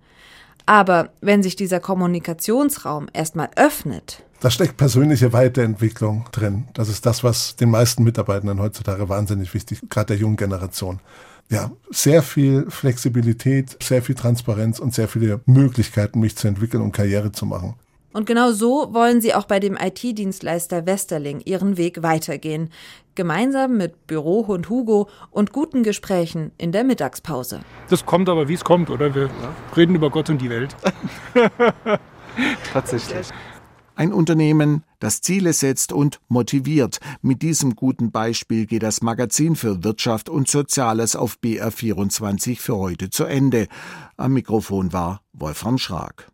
Aber 0.66 1.10
wenn 1.20 1.42
sich 1.42 1.56
dieser 1.56 1.80
Kommunikationsraum 1.80 3.08
erstmal 3.12 3.50
öffnet. 3.56 4.22
Da 4.44 4.50
steckt 4.50 4.76
persönliche 4.76 5.32
Weiterentwicklung 5.32 6.26
drin. 6.30 6.68
Das 6.74 6.90
ist 6.90 7.06
das, 7.06 7.24
was 7.24 7.56
den 7.56 7.70
meisten 7.70 8.04
Mitarbeitenden 8.04 8.60
heutzutage 8.60 9.08
wahnsinnig 9.08 9.54
wichtig, 9.54 9.80
gerade 9.88 10.08
der 10.08 10.16
jungen 10.18 10.36
Generation. 10.36 11.00
Ja, 11.48 11.70
sehr 11.88 12.22
viel 12.22 12.66
Flexibilität, 12.68 13.78
sehr 13.82 14.02
viel 14.02 14.14
Transparenz 14.14 14.80
und 14.80 14.92
sehr 14.92 15.08
viele 15.08 15.40
Möglichkeiten, 15.46 16.20
mich 16.20 16.36
zu 16.36 16.46
entwickeln 16.46 16.82
und 16.82 16.92
Karriere 16.92 17.32
zu 17.32 17.46
machen. 17.46 17.76
Und 18.12 18.26
genau 18.26 18.52
so 18.52 18.92
wollen 18.92 19.22
sie 19.22 19.32
auch 19.32 19.46
bei 19.46 19.60
dem 19.60 19.78
IT-Dienstleister 19.80 20.84
Westerling 20.84 21.40
ihren 21.40 21.78
Weg 21.78 22.02
weitergehen. 22.02 22.68
Gemeinsam 23.14 23.78
mit 23.78 24.06
Bürohund 24.06 24.68
Hugo 24.68 25.08
und 25.30 25.54
guten 25.54 25.82
Gesprächen 25.82 26.52
in 26.58 26.70
der 26.70 26.84
Mittagspause. 26.84 27.60
Das 27.88 28.04
kommt 28.04 28.28
aber, 28.28 28.46
wie 28.46 28.54
es 28.54 28.64
kommt, 28.64 28.90
oder? 28.90 29.14
Wir 29.14 29.30
reden 29.74 29.94
über 29.94 30.10
Gott 30.10 30.28
und 30.28 30.42
die 30.42 30.50
Welt. 30.50 30.76
Tatsächlich. 32.74 33.28
Ein 33.96 34.12
Unternehmen, 34.12 34.82
das 34.98 35.20
Ziele 35.20 35.52
setzt 35.52 35.92
und 35.92 36.20
motiviert. 36.28 36.98
Mit 37.22 37.42
diesem 37.42 37.76
guten 37.76 38.10
Beispiel 38.10 38.66
geht 38.66 38.82
das 38.82 39.02
Magazin 39.02 39.54
für 39.54 39.84
Wirtschaft 39.84 40.28
und 40.28 40.48
Soziales 40.48 41.14
auf 41.14 41.38
BR24 41.42 42.58
für 42.58 42.76
heute 42.76 43.10
zu 43.10 43.24
Ende. 43.24 43.68
Am 44.16 44.32
Mikrofon 44.32 44.92
war 44.92 45.20
Wolfram 45.32 45.78
Schrag. 45.78 46.28